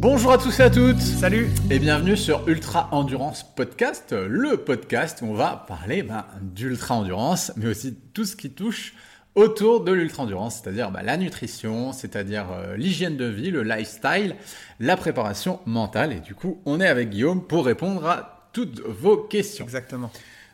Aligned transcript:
Bonjour 0.00 0.32
à 0.32 0.38
tous 0.38 0.60
et 0.60 0.62
à 0.62 0.70
toutes 0.70 0.98
Salut 0.98 1.50
et 1.70 1.78
bienvenue 1.78 2.16
sur 2.16 2.48
Ultra 2.48 2.88
Endurance 2.90 3.44
Podcast, 3.54 4.12
le 4.14 4.56
podcast 4.56 5.18
où 5.20 5.26
on 5.26 5.34
va 5.34 5.66
parler 5.68 6.02
ben, 6.02 6.24
d'ultra 6.40 6.94
endurance, 6.94 7.52
mais 7.58 7.66
aussi 7.66 7.94
tout 8.14 8.24
ce 8.24 8.34
qui 8.34 8.48
touche 8.48 8.94
autour 9.34 9.84
de 9.84 9.92
l'ultra 9.92 10.22
endurance, 10.22 10.62
c'est-à-dire 10.62 10.90
ben, 10.90 11.02
la 11.02 11.18
nutrition, 11.18 11.92
c'est-à-dire 11.92 12.46
euh, 12.50 12.78
l'hygiène 12.78 13.18
de 13.18 13.26
vie, 13.26 13.50
le 13.50 13.62
lifestyle, 13.62 14.36
la 14.80 14.96
préparation 14.96 15.60
mentale. 15.66 16.14
Et 16.14 16.20
du 16.20 16.34
coup, 16.34 16.62
on 16.64 16.80
est 16.80 16.88
avec 16.88 17.10
Guillaume 17.10 17.46
pour 17.46 17.66
répondre 17.66 18.06
à 18.06 18.48
toutes 18.54 18.80
vos 18.80 19.18
questions. 19.18 19.66
Exactement. 19.66 20.10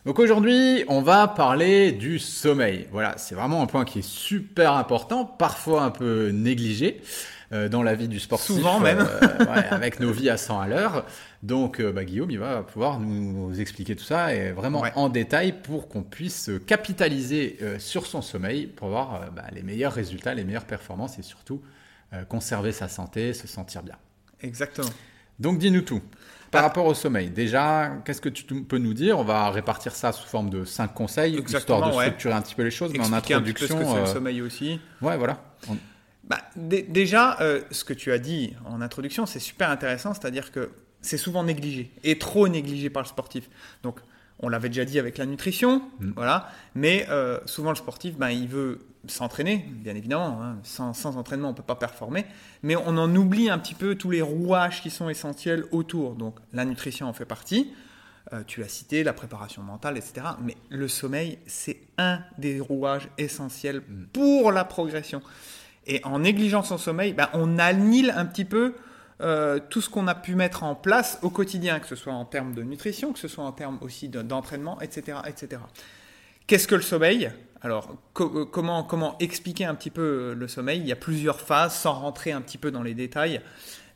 Donc 0.07 0.19
aujourd'hui, 0.19 0.85
on 0.89 1.03
va 1.03 1.29
parler 1.29 1.93
du 1.93 2.19
sommeil. 2.19 2.89
Voilà, 2.91 3.15
c'est 3.17 3.37
vraiment 3.37 3.63
un 3.63 3.67
point 3.67 3.85
qui 3.85 4.01
est 4.01 4.09
super 4.09 4.73
important, 4.73 5.25
parfois 5.25 5.85
un 5.85 5.91
peu 5.91 6.31
négligé 6.31 7.01
dans 7.53 7.83
la 7.83 7.95
vie 7.95 8.09
du 8.09 8.19
sportif. 8.21 8.57
Souvent 8.57 8.81
même. 8.81 8.99
euh, 9.01 9.45
ouais, 9.45 9.65
avec 9.71 10.01
nos 10.01 10.11
vies 10.13 10.31
à 10.31 10.37
100 10.37 10.61
à 10.61 10.67
l'heure. 10.69 11.07
Donc 11.43 11.81
euh, 11.81 11.93
bah, 11.93 12.05
Guillaume, 12.05 12.31
il 12.31 12.39
va 12.39 12.63
pouvoir 12.63 12.99
nous 12.99 13.61
expliquer 13.61 13.95
tout 13.95 14.05
ça 14.05 14.35
et 14.35 14.51
vraiment 14.53 14.81
Ouais. 14.81 14.93
en 14.97 15.09
détail 15.09 15.55
pour 15.63 15.89
qu'on 15.89 16.03
puisse 16.03 16.51
capitaliser 16.67 17.59
euh, 17.63 17.79
sur 17.79 18.07
son 18.07 18.23
sommeil 18.23 18.67
pour 18.67 18.89
avoir 18.89 19.15
euh, 19.15 19.27
bah, 19.35 19.45
les 19.53 19.63
meilleurs 19.63 19.93
résultats, 19.93 20.35
les 20.35 20.45
meilleures 20.45 20.65
performances 20.65 21.19
et 21.19 21.23
surtout 21.23 21.63
euh, 22.13 22.25
conserver 22.25 22.73
sa 22.73 22.89
santé, 22.89 23.33
se 23.33 23.47
sentir 23.47 23.83
bien. 23.83 23.97
Exactement. 24.43 24.89
Donc 25.39 25.59
dis-nous 25.59 25.83
tout. 25.83 26.01
Par 26.51 26.63
Ah. 26.63 26.69
rapport 26.69 26.87
au 26.87 26.95
sommeil, 26.95 27.29
déjà, 27.31 27.91
qu'est-ce 28.05 28.21
que 28.21 28.29
tu 28.29 28.45
peux 28.45 28.79
nous 28.79 28.95
dire? 28.95 29.19
On 29.19 29.25
va 29.25 29.51
répartir 29.51 29.95
ça 29.95 30.13
sous 30.13 30.27
forme 30.27 30.49
de 30.49 30.65
cinq 30.65 30.95
conseils, 30.95 31.37
Exactement, 31.37 31.79
histoire 31.79 31.91
de 31.93 31.97
ouais. 31.97 32.05
structurer 32.07 32.35
un 32.35 32.41
petit 32.43 32.55
peu 32.55 32.63
les 32.63 32.71
choses, 32.71 32.93
mais 32.93 33.01
en 33.01 33.03
Expliquer 33.03 33.35
un 33.35 33.43
petit 33.43 33.53
peu 33.53 33.59
ce 33.67 33.73
introduction, 33.73 33.79
que 33.93 33.97
c'est 33.99 34.03
le 34.05 34.09
euh, 34.11 34.15
sommeil 34.15 34.41
aussi. 34.43 34.81
ouais, 35.03 35.17
voilà. 35.17 35.43
On- 35.69 35.77
Bah, 36.27 36.39
dé- 36.57 36.83
déjà, 36.83 37.41
euh, 37.41 37.63
ce 37.71 37.85
que 37.85 37.93
tu 37.93 38.11
as 38.13 38.19
dit 38.19 38.55
en 38.65 38.81
introduction, 38.81 39.27
c'est 39.27 39.39
super 39.41 39.71
intéressant, 39.71 40.13
c'est-à-dire 40.15 40.51
que 40.53 40.71
c'est 41.01 41.19
souvent 41.19 41.45
négligé, 41.45 41.91
et 42.03 42.19
trop 42.19 42.49
négligé 42.49 42.91
par 42.91 43.03
le 43.03 43.09
sportif. 43.09 43.49
Donc, 43.85 44.01
on 44.41 44.49
l'avait 44.49 44.69
déjà 44.69 44.85
dit 44.85 44.99
avec 44.99 45.19
la 45.19 45.27
nutrition, 45.27 45.83
Mm. 46.01 46.13
voilà, 46.17 46.51
mais 46.75 47.07
euh, 47.11 47.39
souvent 47.47 47.71
le 47.71 47.77
sportif, 47.77 48.17
ben, 48.17 48.31
il 48.31 48.49
veut 48.49 48.81
s'entraîner, 49.07 49.65
bien 49.69 49.95
évidemment, 49.95 50.43
hein. 50.43 50.59
sans, 50.65 50.93
sans 50.93 51.17
entraînement 51.17 51.49
on 51.49 51.53
ne 51.53 51.57
peut 51.57 51.63
pas 51.63 51.77
performer, 51.77 52.27
mais 52.65 52.75
on 52.75 52.89
en 52.99 53.15
oublie 53.15 53.49
un 53.49 53.59
petit 53.59 53.75
peu 53.75 53.95
tous 53.95 54.11
les 54.11 54.21
rouages 54.21 54.83
qui 54.83 54.91
sont 54.91 55.09
essentiels 55.09 55.65
autour. 55.71 56.17
Donc, 56.17 56.37
la 56.53 56.65
nutrition 56.65 57.07
en 57.07 57.13
fait 57.13 57.25
partie, 57.25 57.73
euh, 58.33 58.43
tu 58.45 58.59
l'as 58.61 58.69
cité, 58.69 59.05
la 59.05 59.13
préparation 59.13 59.63
mentale, 59.63 59.97
etc. 59.97 60.27
Mais 60.43 60.57
le 60.71 60.89
sommeil, 60.89 61.39
c'est 61.47 61.79
un 61.99 62.19
des 62.37 62.59
rouages 62.59 63.09
essentiels 63.17 63.81
pour 64.13 64.51
la 64.51 64.65
progression. 64.65 65.23
Et 65.87 66.01
en 66.05 66.19
négligeant 66.21 66.63
son 66.63 66.79
sommeil, 66.79 67.13
ben, 67.13 67.29
on 67.33 67.59
annule 67.59 68.13
un 68.17 68.27
petit 68.27 68.45
peu 68.45 68.75
euh, 69.21 69.59
tout 69.71 69.81
ce 69.81 69.89
qu'on 69.89 70.09
a 70.09 70.15
pu 70.15 70.35
mettre 70.35 70.63
en 70.65 70.75
place 70.75 71.19
au 71.23 71.31
quotidien, 71.31 71.79
que 71.81 71.87
ce 71.87 71.97
soit 71.97 72.13
en 72.13 72.25
termes 72.25 72.55
de 72.55 72.63
nutrition, 72.63 73.13
que 73.13 73.19
ce 73.19 73.29
soit 73.29 73.45
en 73.45 73.53
termes 73.53 73.79
aussi 73.81 74.09
de- 74.09 74.23
d'entraînement, 74.23 74.81
etc., 74.81 75.19
etc. 75.27 75.63
Qu'est-ce 76.47 76.69
que 76.69 76.75
le 76.75 76.83
sommeil? 76.83 77.31
Alors, 77.63 77.97
euh, 78.21 78.45
comment, 78.45 78.83
comment 78.85 79.17
expliquer 79.19 79.65
un 79.65 79.75
petit 79.75 79.91
peu 79.91 80.03
euh, 80.03 80.35
le 80.35 80.49
sommeil? 80.49 80.81
Il 80.81 80.87
y 80.87 80.93
a 80.93 80.97
plusieurs 80.97 81.41
phases, 81.41 81.75
sans 81.75 81.95
rentrer 81.95 82.33
un 82.33 82.41
petit 82.41 82.59
peu 82.59 82.71
dans 82.71 82.83
les 82.83 82.95
détails. 82.95 83.41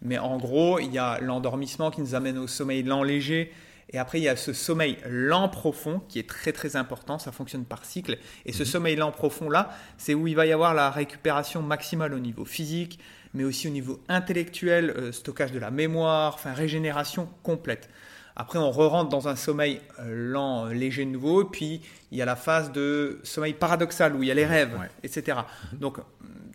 Mais 0.02 0.18
en 0.18 0.38
gros, 0.38 0.78
il 0.78 0.90
y 0.92 0.98
a 0.98 1.18
l'endormissement 1.20 1.90
qui 1.90 2.00
nous 2.00 2.14
amène 2.14 2.38
au 2.38 2.46
sommeil 2.46 2.82
lent 2.82 3.02
léger. 3.02 3.52
Et 3.92 3.98
après, 3.98 4.18
il 4.20 4.22
y 4.24 4.28
a 4.28 4.36
ce 4.36 4.52
sommeil 4.52 4.98
lent 5.08 5.48
profond 5.48 6.00
qui 6.08 6.18
est 6.18 6.28
très 6.28 6.52
très 6.52 6.76
important. 6.76 7.18
Ça 7.18 7.32
fonctionne 7.32 7.64
par 7.64 7.84
cycle. 7.84 8.18
Et 8.46 8.52
ce 8.52 8.64
sommeil 8.64 8.94
lent 8.96 9.10
profond 9.10 9.48
là, 9.50 9.70
c'est 9.98 10.14
où 10.14 10.26
il 10.28 10.36
va 10.36 10.46
y 10.46 10.52
avoir 10.52 10.74
la 10.74 10.90
récupération 10.90 11.60
maximale 11.60 12.14
au 12.14 12.20
niveau 12.20 12.44
physique, 12.44 13.00
mais 13.34 13.42
aussi 13.44 13.66
au 13.66 13.70
niveau 13.70 14.00
intellectuel, 14.08 14.90
euh, 14.96 15.12
stockage 15.12 15.50
de 15.52 15.58
la 15.58 15.70
mémoire, 15.72 16.34
enfin 16.34 16.52
régénération 16.52 17.28
complète. 17.42 17.88
Après, 18.36 18.58
on 18.60 18.70
re-rentre 18.70 19.08
dans 19.10 19.26
un 19.28 19.36
sommeil 19.36 19.80
euh, 19.98 20.30
lent, 20.32 20.66
euh, 20.66 20.72
léger 20.72 21.04
nouveau. 21.04 21.44
Puis, 21.44 21.80
il 22.12 22.16
y 22.18 22.22
a 22.22 22.24
la 22.24 22.36
phase 22.36 22.70
de 22.72 23.18
sommeil 23.24 23.54
paradoxal 23.54 24.14
où 24.14 24.22
il 24.22 24.28
y 24.28 24.30
a 24.30 24.34
les 24.34 24.46
rêves, 24.46 24.72
Ouais. 24.78 24.88
etc. 25.02 25.38
Donc, 25.72 25.98
euh, 25.98 26.02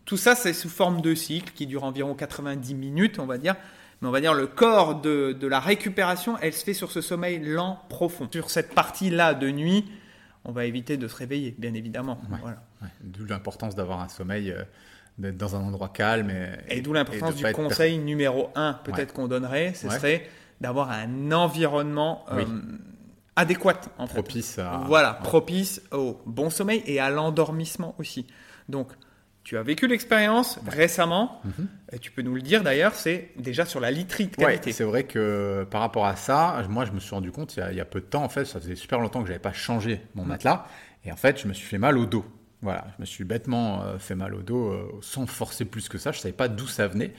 tout 0.05 0.17
ça, 0.17 0.35
c'est 0.35 0.53
sous 0.53 0.69
forme 0.69 1.01
de 1.01 1.13
cycle 1.13 1.51
qui 1.53 1.67
dure 1.67 1.83
environ 1.83 2.15
90 2.15 2.73
minutes, 2.75 3.19
on 3.19 3.25
va 3.25 3.37
dire. 3.37 3.55
Mais 4.01 4.07
on 4.07 4.11
va 4.11 4.21
dire 4.21 4.33
le 4.33 4.47
corps 4.47 4.99
de, 5.01 5.31
de 5.33 5.47
la 5.47 5.59
récupération, 5.59 6.37
elle 6.41 6.53
se 6.53 6.63
fait 6.63 6.73
sur 6.73 6.91
ce 6.91 7.01
sommeil 7.01 7.39
lent, 7.39 7.79
profond. 7.89 8.27
Sur 8.31 8.49
cette 8.49 8.73
partie-là 8.75 9.33
de 9.33 9.49
nuit, 9.49 9.85
on 10.43 10.51
va 10.51 10.65
éviter 10.65 10.97
de 10.97 11.07
se 11.07 11.15
réveiller, 11.15 11.55
bien 11.57 11.73
évidemment. 11.73 12.19
Ouais. 12.29 12.37
Voilà. 12.41 12.57
ouais, 12.81 12.87
D'où 13.01 13.25
l'importance 13.25 13.73
d'avoir 13.75 14.01
un 14.01 14.09
sommeil, 14.09 14.51
euh, 14.51 14.63
d'être 15.17 15.37
dans 15.37 15.55
un 15.55 15.61
endroit 15.61 15.89
calme. 15.89 16.29
Et, 16.29 16.77
Et 16.77 16.81
d'où 16.81 16.93
l'importance 16.93 17.35
du 17.35 17.43
per- 17.43 17.53
conseil 17.53 17.97
numéro 17.97 18.49
un, 18.55 18.73
peut-être 18.73 19.13
qu'on 19.13 19.27
donnerait, 19.27 19.73
ce 19.73 19.89
serait 19.89 20.27
d'avoir 20.61 20.91
un 20.91 21.31
environnement 21.31 22.25
euh, 22.31 22.43
Oui. 22.43 22.45
adéquat, 23.35 23.79
en 23.97 24.07
fait. 24.07 24.13
propice 24.13 24.59
à. 24.59 24.83
Voilà, 24.87 25.13
propice 25.13 25.81
au 25.91 26.19
bon 26.25 26.49
sommeil 26.49 26.83
et 26.85 26.99
à 26.99 27.09
l'endormissement 27.09 27.95
aussi. 27.97 28.27
Donc, 28.69 28.89
tu 29.45 29.57
as 29.57 29.63
vécu 29.63 29.87
l'expérience 29.87 30.59
récemment, 30.67 31.39
Mhm. 31.45 31.67
et 31.93 31.99
tu 31.99 32.11
peux 32.11 32.21
nous 32.21 32.35
le 32.35 32.41
dire 32.41 32.63
d'ailleurs, 32.63 32.93
c'est 32.95 33.29
déjà 33.37 33.65
sur 33.65 33.79
la 33.79 33.91
literie 33.91 34.27
de 34.27 34.31
Ouais, 34.37 34.47
qualité. 34.47 34.73
c'est 34.73 34.83
vrai 34.83 35.05
que 35.05 35.65
par 35.71 35.79
rapport 35.79 36.05
à 36.05 36.17
ça, 36.17 36.61
moi 36.69 36.83
je 36.83 36.91
me 36.91 36.99
suis 36.99 37.11
rendu 37.15 37.31
compte 37.31 37.55
il 37.55 37.59
y 37.59 37.63
a, 37.63 37.71
il 37.71 37.77
y 37.77 37.81
a 37.81 37.85
peu 37.85 38.01
de 38.01 38.05
temps, 38.05 38.23
en 38.23 38.29
fait, 38.29 38.43
ça 38.43 38.59
faisait 38.59 38.75
super 38.75 38.99
longtemps 38.99 39.21
que 39.21 39.27
j'avais 39.27 39.39
pas 39.39 39.53
changé 39.53 40.01
mon 40.15 40.23
Mhm. 40.23 40.27
matelas, 40.29 40.65
et 41.05 41.11
en 41.13 41.15
fait 41.15 41.39
je 41.39 41.47
me 41.47 41.53
suis 41.53 41.65
fait 41.67 41.77
mal 41.77 41.97
au 41.97 42.05
dos. 42.05 42.25
Voilà, 42.61 42.85
je 42.97 43.01
me 43.01 43.05
suis 43.05 43.23
bêtement 43.23 43.83
euh, 43.83 43.99
fait 43.99 44.15
mal 44.15 44.33
au 44.33 44.41
dos 44.41 44.69
euh, 44.71 44.91
sans 45.01 45.25
forcer 45.27 45.63
plus 45.65 45.87
que 45.87 45.97
ça, 45.99 46.11
je 46.11 46.19
savais 46.19 46.33
pas 46.33 46.47
d'où 46.47 46.67
ça 46.67 46.87
venait. 46.87 47.13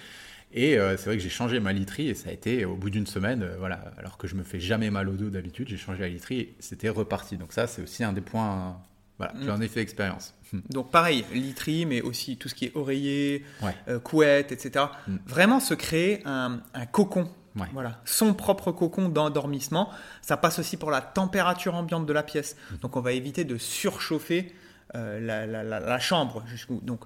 Et 0.53 0.79
euh, 0.79 0.97
c'est 0.97 1.07
vrai 1.07 1.17
que 1.17 1.23
j'ai 1.23 1.29
changé 1.29 1.61
ma 1.61 1.73
literie 1.73 2.09
et 2.09 2.15
ça 2.15 2.31
a 2.31 2.33
été 2.33 2.65
au 2.65 2.77
bout 2.77 2.89
d'une 2.91 3.07
semaine, 3.07 3.43
euh, 3.43 3.57
voilà, 3.59 3.93
alors 3.99 4.17
que 4.19 4.27
je 4.27 4.35
me 4.35 4.43
fais 4.43 4.59
jamais 4.61 4.91
mal 4.91 5.09
au 5.09 5.13
dos 5.13 5.29
d'habitude, 5.31 5.69
j'ai 5.69 5.77
changé 5.77 6.01
la 6.01 6.09
literie 6.09 6.41
et 6.41 6.57
c'était 6.61 6.89
reparti. 6.89 7.37
Donc 7.37 7.53
ça 7.53 7.67
c'est 7.69 7.83
aussi 7.83 8.03
un 8.05 8.13
des 8.13 8.21
points, 8.21 8.81
voilà, 9.19 9.33
Mhm. 9.35 9.45
j'en 9.47 9.61
ai 9.61 9.69
fait 9.69 9.81
expérience. 9.81 10.35
Donc 10.71 10.91
pareil, 10.91 11.25
literie, 11.33 11.87
mais 11.87 12.03
aussi 12.03 12.37
tout 12.37 12.49
ce 12.49 12.55
qui 12.55 12.67
est 12.67 12.77
oreiller, 12.77 13.45
Ouais. 13.63 13.75
euh, 13.89 13.99
couette, 13.99 14.53
etc. 14.53 14.87
Mm. 15.09 15.17
Vraiment 15.27 15.61
se 15.61 15.75
créer 15.75 16.23
un, 16.27 16.61
un 16.75 16.87
cocon. 16.87 17.29
Ouais. 17.57 17.67
Voilà, 17.73 18.01
son 18.05 18.35
propre 18.35 18.71
cocon 18.73 19.09
d'endormissement. 19.09 19.89
Ça 20.21 20.37
passe 20.37 20.59
aussi 20.59 20.77
pour 20.77 20.91
la 20.91 21.01
température 21.01 21.75
ambiante 21.75 22.05
de 22.05 22.13
la 22.13 22.23
pièce. 22.23 22.55
Mm. 22.71 22.77
Donc 22.83 22.97
on 22.97 23.01
va 23.01 23.13
éviter 23.13 23.45
de 23.45 23.57
surchauffer 23.57 24.53
euh, 24.95 25.19
la, 25.21 25.47
la- 25.47 25.63
la- 25.65 25.81
la 25.81 25.99
chambre. 25.99 26.45
jusqu'où- 26.47 26.81
Donc 26.83 27.01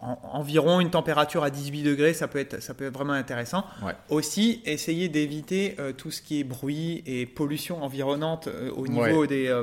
en- 0.00 0.18
environ 0.32 0.80
une 0.80 0.90
température 0.90 1.44
à 1.44 1.50
18 1.50 1.82
degrés, 1.84 2.14
ça 2.14 2.26
peut 2.26 2.40
être, 2.40 2.60
ça 2.60 2.74
peut 2.74 2.86
être 2.86 2.94
vraiment 2.94 3.12
intéressant. 3.12 3.64
Ouais. 3.84 3.92
Aussi, 4.08 4.60
essayer 4.64 5.08
d'éviter 5.08 5.76
euh, 5.78 5.92
tout 5.92 6.10
ce 6.10 6.20
qui 6.22 6.40
est 6.40 6.44
bruit 6.44 7.02
et 7.06 7.26
pollution 7.26 7.82
environnante 7.84 8.48
euh, 8.48 8.70
au 8.72 8.88
niveau 8.88 9.20
Ouais. 9.20 9.26
des, 9.28 9.46
euh, 9.48 9.62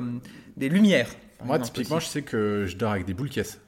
des 0.56 0.70
lumières. 0.70 1.10
Moi 1.44 1.60
typiquement 1.60 2.00
je 2.00 2.06
sais 2.08 2.22
que 2.22 2.66
je 2.68 2.76
dors 2.78 2.92
avec 2.92 3.06
des 3.06 3.14
boules 3.14 3.30
caisses. 3.30 3.60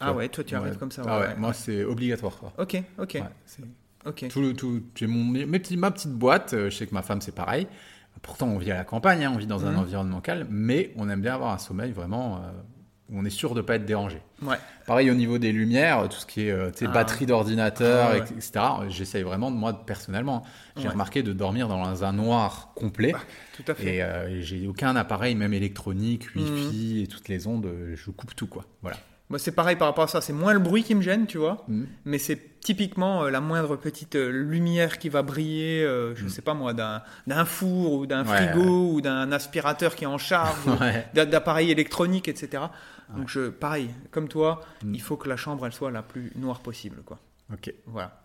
Ah 0.00 0.12
ouais, 0.12 0.28
toi 0.28 0.42
tu 0.44 0.54
arrives 0.54 0.72
Ouais. 0.72 0.78
comme 0.78 0.90
ça. 0.90 1.02
Ah 1.06 1.20
ouais, 1.20 1.36
moi 1.36 1.52
c'est 1.52 1.84
obligatoire. 1.84 2.36
Quoi. 2.38 2.52
Ok, 2.58 2.82
ok, 2.98 3.22
ok. 4.06 4.28
Tout, 4.28 4.40
le- 4.40 4.54
tout, 4.54 4.82
j'ai 4.94 5.06
mon, 5.06 5.24
mes 5.24 5.58
petits, 5.58 5.76
ma 5.76 5.90
petite 5.90 6.12
boîte, 6.12 6.54
euh, 6.54 6.70
je 6.70 6.76
sais 6.76 6.86
que 6.86 6.94
ma 6.94 7.02
femme 7.02 7.20
c'est 7.20 7.34
pareil. 7.34 7.66
Pourtant 8.22 8.48
on 8.48 8.58
vit 8.58 8.70
à 8.72 8.76
la 8.76 8.84
campagne, 8.84 9.24
hein, 9.24 9.32
on 9.34 9.38
vit 9.38 9.46
dans 9.46 9.64
un 9.66 9.72
Mhm. 9.72 9.78
environnement 9.78 10.20
calme, 10.20 10.46
mais 10.50 10.92
on 10.96 11.08
aime 11.08 11.20
bien 11.20 11.34
avoir 11.34 11.52
un 11.52 11.58
sommeil 11.58 11.92
vraiment 11.92 12.36
euh, 12.38 12.50
où 13.10 13.18
on 13.18 13.24
est 13.24 13.30
sûr 13.30 13.54
de 13.54 13.60
ne 13.60 13.62
pas 13.66 13.74
être 13.76 13.84
dérangé. 13.84 14.22
Ouais. 14.42 14.56
Pareil 14.86 15.10
au 15.10 15.14
niveau 15.14 15.38
des 15.38 15.52
lumières, 15.52 16.08
tout 16.08 16.18
ce 16.18 16.26
qui 16.26 16.46
est 16.46 16.50
euh, 16.50 16.70
Ah. 16.82 16.86
batterie 16.88 17.26
d'ordinateur, 17.26 18.08
Ah 18.10 18.14
ouais. 18.14 18.20
etc. 18.20 18.50
J'essaye 18.88 19.22
vraiment, 19.22 19.50
moi 19.50 19.72
personnellement, 19.84 20.44
j'ai 20.76 20.84
Ouais. 20.84 20.88
remarqué 20.90 21.22
de 21.22 21.32
dormir 21.32 21.68
dans 21.68 22.04
un 22.04 22.12
noir 22.12 22.72
complet. 22.74 23.12
Tout 23.56 23.64
à 23.70 23.74
fait. 23.74 23.96
Et 23.96 24.02
euh, 24.02 24.40
j'ai 24.40 24.66
aucun 24.66 24.94
appareil, 24.96 25.34
même 25.34 25.52
électronique, 25.54 26.34
Mhm. 26.34 26.42
Wi-Fi 26.44 27.02
et 27.02 27.06
toutes 27.06 27.28
les 27.28 27.46
ondes, 27.46 27.66
euh, 27.66 27.94
je 27.96 28.10
coupe 28.10 28.34
tout 28.36 28.46
quoi. 28.46 28.64
Voilà. 28.82 28.96
Moi, 29.28 29.38
c'est 29.38 29.52
pareil 29.52 29.76
par 29.76 29.86
rapport 29.86 30.02
à 30.02 30.08
ça. 30.08 30.20
C'est 30.20 30.32
moins 30.32 30.52
le 30.52 30.58
bruit 30.58 30.82
qui 30.82 30.92
me 30.96 31.02
gêne, 31.02 31.26
tu 31.28 31.38
vois. 31.38 31.64
Mhm. 31.68 31.86
Mais 32.04 32.18
c'est 32.18 32.58
typiquement 32.60 33.22
euh, 33.22 33.30
la 33.30 33.40
moindre 33.40 33.76
petite 33.76 34.16
euh, 34.16 34.28
lumière 34.28 34.98
qui 34.98 35.08
va 35.08 35.22
briller, 35.22 35.84
euh, 35.84 36.16
je 36.16 36.24
Mm. 36.24 36.28
sais 36.30 36.42
pas 36.42 36.52
moi, 36.52 36.72
d'un 36.74 37.44
four 37.44 37.92
ou 37.92 38.06
d'un 38.06 38.26
Ouais, 38.26 38.36
frigo 38.48 38.90
ou 38.94 39.00
d'un 39.00 39.30
aspirateur 39.30 39.94
qui 39.94 40.02
est 40.02 40.08
en 40.08 40.18
charge, 40.18 40.58
Ouais. 40.80 41.06
d'appareils 41.26 41.70
électroniques, 41.70 42.26
etc. 42.26 42.64
Donc, 43.16 43.28
je, 43.28 43.48
pareil, 43.48 43.90
comme 44.10 44.28
toi, 44.28 44.60
Mm. 44.84 44.94
il 44.94 45.00
faut 45.02 45.16
que 45.16 45.28
la 45.28 45.36
chambre, 45.36 45.66
elle 45.66 45.72
soit 45.72 45.90
la 45.90 46.02
plus 46.02 46.32
noire 46.36 46.60
possible, 46.60 47.02
quoi. 47.04 47.18
Ok. 47.52 47.72
Voilà. 47.86 48.22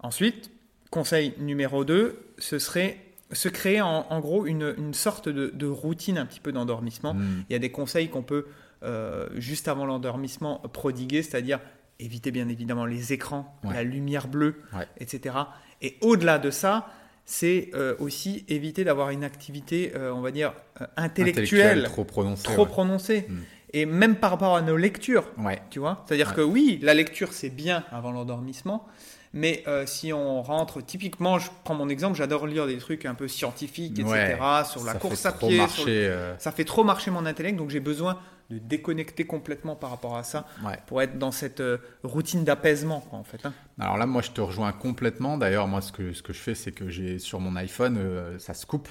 Ensuite, 0.00 0.50
conseil 0.90 1.34
numéro 1.38 1.84
2, 1.84 2.18
ce 2.38 2.58
serait 2.58 2.98
se 3.32 3.48
créer 3.48 3.80
en, 3.82 4.06
en 4.08 4.20
gros 4.20 4.46
une, 4.46 4.74
une 4.78 4.94
sorte 4.94 5.28
de, 5.28 5.50
de 5.54 5.66
routine 5.66 6.16
un 6.16 6.24
petit 6.24 6.40
peu 6.40 6.50
d'endormissement. 6.52 7.12
Mm. 7.14 7.44
Il 7.48 7.52
y 7.52 7.56
a 7.56 7.58
des 7.58 7.70
conseils 7.70 8.08
qu'on 8.08 8.22
peut, 8.22 8.46
euh, 8.82 9.28
juste 9.36 9.68
avant 9.68 9.84
l'endormissement, 9.84 10.60
prodiguer, 10.72 11.22
c'est-à-dire 11.22 11.60
éviter 11.98 12.30
bien 12.30 12.48
évidemment 12.48 12.86
les 12.86 13.12
écrans, 13.12 13.58
Ouais. 13.64 13.74
la 13.74 13.82
lumière 13.82 14.28
bleue, 14.28 14.62
Ouais. 14.72 14.86
etc. 14.98 15.34
Et 15.82 15.98
au-delà 16.00 16.38
de 16.38 16.50
ça, 16.50 16.88
c'est 17.26 17.70
euh, 17.74 17.94
aussi 17.98 18.44
éviter 18.48 18.84
d'avoir 18.84 19.10
une 19.10 19.24
activité, 19.24 19.92
euh, 19.94 20.10
on 20.14 20.22
va 20.22 20.30
dire, 20.30 20.54
euh, 20.80 20.86
intellectuelle, 20.96 21.82
trop 21.84 22.04
prononcé. 22.04 22.44
trop 22.44 22.62
ouais. 22.62 22.68
prononcée. 22.68 23.26
Mm. 23.28 23.36
Et 23.72 23.84
même 23.86 24.16
par 24.16 24.30
rapport 24.30 24.56
à 24.56 24.62
nos 24.62 24.76
lectures, 24.76 25.24
Ouais. 25.38 25.60
tu 25.70 25.78
vois. 25.78 26.04
C'est-à-dire 26.06 26.28
Ouais. 26.30 26.34
que 26.36 26.40
oui, 26.40 26.78
la 26.82 26.94
lecture 26.94 27.32
c'est 27.32 27.50
bien 27.50 27.84
avant 27.92 28.10
l'endormissement, 28.12 28.86
Mais 29.34 29.62
euh, 29.66 29.84
si 29.84 30.10
on 30.10 30.40
rentre, 30.40 30.80
typiquement, 30.80 31.38
je 31.38 31.50
prends 31.62 31.74
mon 31.74 31.90
exemple, 31.90 32.16
j'adore 32.16 32.46
lire 32.46 32.66
des 32.66 32.78
trucs 32.78 33.04
un 33.04 33.12
peu 33.14 33.28
scientifiques, 33.28 33.98
etc., 33.98 34.08
Ouais, 34.40 34.64
sur 34.64 34.84
la 34.84 34.94
course 34.94 35.26
à 35.26 35.32
pied. 35.32 35.50
sur 35.50 35.58
marcher, 35.58 35.84
le- 35.84 36.10
euh, 36.10 36.38
Ça 36.38 36.50
fait 36.50 36.64
trop 36.64 36.82
marcher 36.82 37.10
mon 37.10 37.26
intellect, 37.26 37.58
donc 37.58 37.68
j'ai 37.68 37.78
besoin 37.80 38.18
de 38.48 38.56
déconnecter 38.58 39.24
complètement 39.26 39.76
par 39.76 39.90
rapport 39.90 40.16
à 40.16 40.22
ça 40.22 40.46
ouais. 40.64 40.78
pour 40.86 41.02
être 41.02 41.18
dans 41.18 41.30
cette 41.30 41.60
euh, 41.60 41.76
routine 42.04 42.42
d'apaisement, 42.44 43.04
en 43.12 43.22
fait. 43.22 43.44
hein. 43.44 43.52
Alors 43.78 43.98
là, 43.98 44.06
moi, 44.06 44.22
je 44.22 44.30
te 44.30 44.40
rejoins 44.40 44.72
complètement. 44.72 45.36
D'ailleurs, 45.36 45.66
moi, 45.68 45.82
ce 45.82 45.92
que, 45.92 46.14
ce 46.14 46.22
que 46.22 46.32
je 46.32 46.38
fais, 46.38 46.54
c'est 46.54 46.72
que 46.72 46.88
j'ai 46.88 47.18
sur 47.18 47.38
mon 47.38 47.54
iPhone, 47.56 47.98
euh, 47.98 48.38
ça 48.38 48.54
se 48.54 48.64
coupe. 48.64 48.88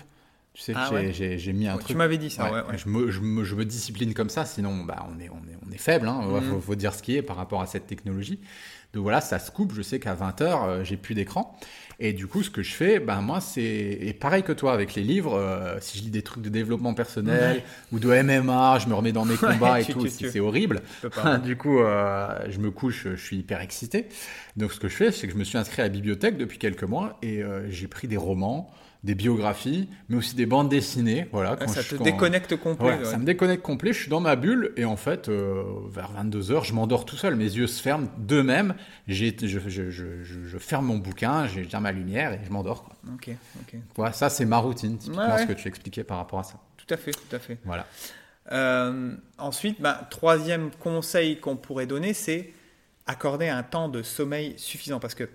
Tu 0.57 0.63
sais 0.63 0.73
que 0.73 0.77
Ah 0.81 0.89
j'ai- 1.11 1.29
ouais. 1.29 1.37
j'ai 1.37 1.53
mis 1.53 1.67
un 1.67 1.73
Ouais, 1.73 1.77
truc. 1.77 1.91
tu 1.91 1.95
m'avais 1.97 2.17
dit 2.17 2.31
ça, 2.31 2.51
Ouais. 2.51 2.77
Je, 2.83 2.89
me, 2.89 3.11
je, 3.11 3.19
me, 3.21 3.43
je 3.43 3.53
me 3.53 3.63
discipline 3.63 4.15
comme 4.15 4.29
ça, 4.29 4.43
sinon 4.43 4.83
bah, 4.85 5.05
on, 5.07 5.19
est, 5.19 5.29
on, 5.29 5.35
est, 5.47 5.55
on 5.67 5.71
est 5.71 5.77
faible, 5.77 6.07
hein. 6.07 6.19
Mhm. 6.23 6.41
faut, 6.49 6.59
faut 6.61 6.75
dire 6.75 6.95
ce 6.95 7.03
qui 7.03 7.15
est 7.15 7.21
par 7.21 7.35
rapport 7.35 7.61
à 7.61 7.67
cette 7.67 7.85
technologie. 7.85 8.39
Donc 8.93 9.03
voilà, 9.03 9.21
ça 9.21 9.37
se 9.37 9.51
coupe, 9.51 9.71
je 9.75 9.83
sais 9.83 9.99
qu'à 9.99 10.15
20h, 10.15 10.83
j'ai 10.83 10.97
plus 10.97 11.13
d'écran. 11.13 11.55
Et 11.99 12.11
du 12.13 12.25
coup, 12.25 12.41
ce 12.41 12.49
que 12.49 12.63
je 12.63 12.73
fais, 12.73 12.99
ben, 12.99 13.21
moi, 13.21 13.39
c'est 13.39 13.61
et 13.63 14.13
pareil 14.13 14.41
que 14.41 14.51
toi 14.51 14.73
avec 14.73 14.95
les 14.95 15.03
livres, 15.03 15.35
euh, 15.35 15.77
si 15.79 15.99
je 15.99 16.03
lis 16.05 16.09
des 16.09 16.23
trucs 16.23 16.41
de 16.43 16.49
développement 16.49 16.95
personnel 16.95 17.61
ou 17.91 17.99
de 17.99 18.09
MMA, 18.09 18.79
je 18.79 18.87
me 18.87 18.95
remets 18.95 19.11
dans 19.11 19.25
mes 19.25 19.35
combats 19.35 19.79
et 19.81 19.85
tu- 19.85 19.93
tout, 19.93 20.07
c'est 20.07 20.39
horrible. 20.39 20.81
Pas. 21.13 21.37
du 21.37 21.55
coup, 21.55 21.77
euh, 21.79 22.29
je 22.49 22.57
me 22.57 22.71
couche, 22.71 23.03
je 23.11 23.15
suis 23.15 23.37
hyper 23.37 23.61
excité. 23.61 24.07
Donc, 24.55 24.71
ce 24.73 24.79
que 24.79 24.87
je 24.87 24.95
fais, 24.95 25.11
c'est 25.11 25.27
que 25.27 25.33
je 25.33 25.37
me 25.37 25.43
suis 25.43 25.59
inscrit 25.59 25.83
à 25.83 25.85
la 25.85 25.89
bibliothèque 25.89 26.37
depuis 26.37 26.57
quelques 26.57 26.83
mois 26.83 27.19
et 27.21 27.43
euh, 27.43 27.69
j'ai 27.69 27.87
pris 27.87 28.07
des 28.07 28.17
romans, 28.17 28.71
des 29.07 29.15
biographies, 29.15 29.87
mais 30.09 30.17
aussi 30.17 30.35
des 30.35 30.45
bandes 30.45 30.67
dessinées. 30.69 31.27
Voilà, 31.31 31.55
quand 31.55 31.67
ça 31.69 31.81
je- 31.81 31.91
te 31.91 31.95
quand- 31.95 32.03
déconnecte 32.03 32.57
complet. 32.57 32.87
Ouais, 32.89 32.97
ouais. 32.99 33.05
Ça 33.05 33.17
me 33.17 33.23
déconnecte 33.23 33.63
complet, 33.63 33.93
je 33.93 34.01
suis 34.01 34.09
dans 34.09 34.19
ma 34.19 34.35
bulle 34.35 34.73
et 34.75 34.83
en 34.83 34.97
fait, 34.97 35.29
euh, 35.29 35.63
vers 35.89 36.11
22h, 36.11 36.65
je 36.65 36.73
m'endors 36.73 37.05
tout 37.05 37.15
seul. 37.15 37.37
Mes 37.37 37.45
yeux 37.45 37.67
se 37.67 37.81
ferment 37.81 38.09
d'eux-mêmes. 38.17 38.75
J'ai- 39.07 39.33
Je, 39.41 39.57
je, 39.69 39.89
je, 39.89 40.57
ferme 40.59 40.85
mon 40.87 40.97
bouquin, 40.97 41.47
j'éteins 41.47 41.79
ma 41.79 41.93
lumière 41.93 42.33
et 42.33 42.41
je 42.45 42.51
m'endors. 42.51 42.89
Ok, 43.13 43.29
ok. 43.61 43.79
Voilà, 43.95 44.11
ça, 44.11 44.29
c'est 44.29 44.45
ma 44.45 44.57
routine, 44.57 44.97
typiquement 44.97 45.33
Ouais, 45.33 45.41
ce 45.41 45.47
que 45.47 45.53
tu 45.53 45.67
expliquais 45.69 46.03
par 46.03 46.17
rapport 46.17 46.39
à 46.39 46.43
ça. 46.43 46.59
Tout 46.75 46.93
à 46.93 46.97
fait, 46.97 47.11
tout 47.11 47.33
à 47.35 47.39
fait. 47.39 47.57
Voilà. 47.63 47.87
Euh, 48.51 49.13
ensuite, 49.37 49.81
ben, 49.81 49.97
troisième 50.09 50.69
conseil 50.79 51.39
qu'on 51.39 51.55
pourrait 51.55 51.85
donner, 51.87 52.13
c'est 52.13 52.51
accorder 53.05 53.47
un 53.47 53.63
temps 53.63 53.87
de 53.87 54.01
sommeil 54.03 54.53
suffisant. 54.57 54.99
Parce 54.99 55.15
que, 55.15 55.29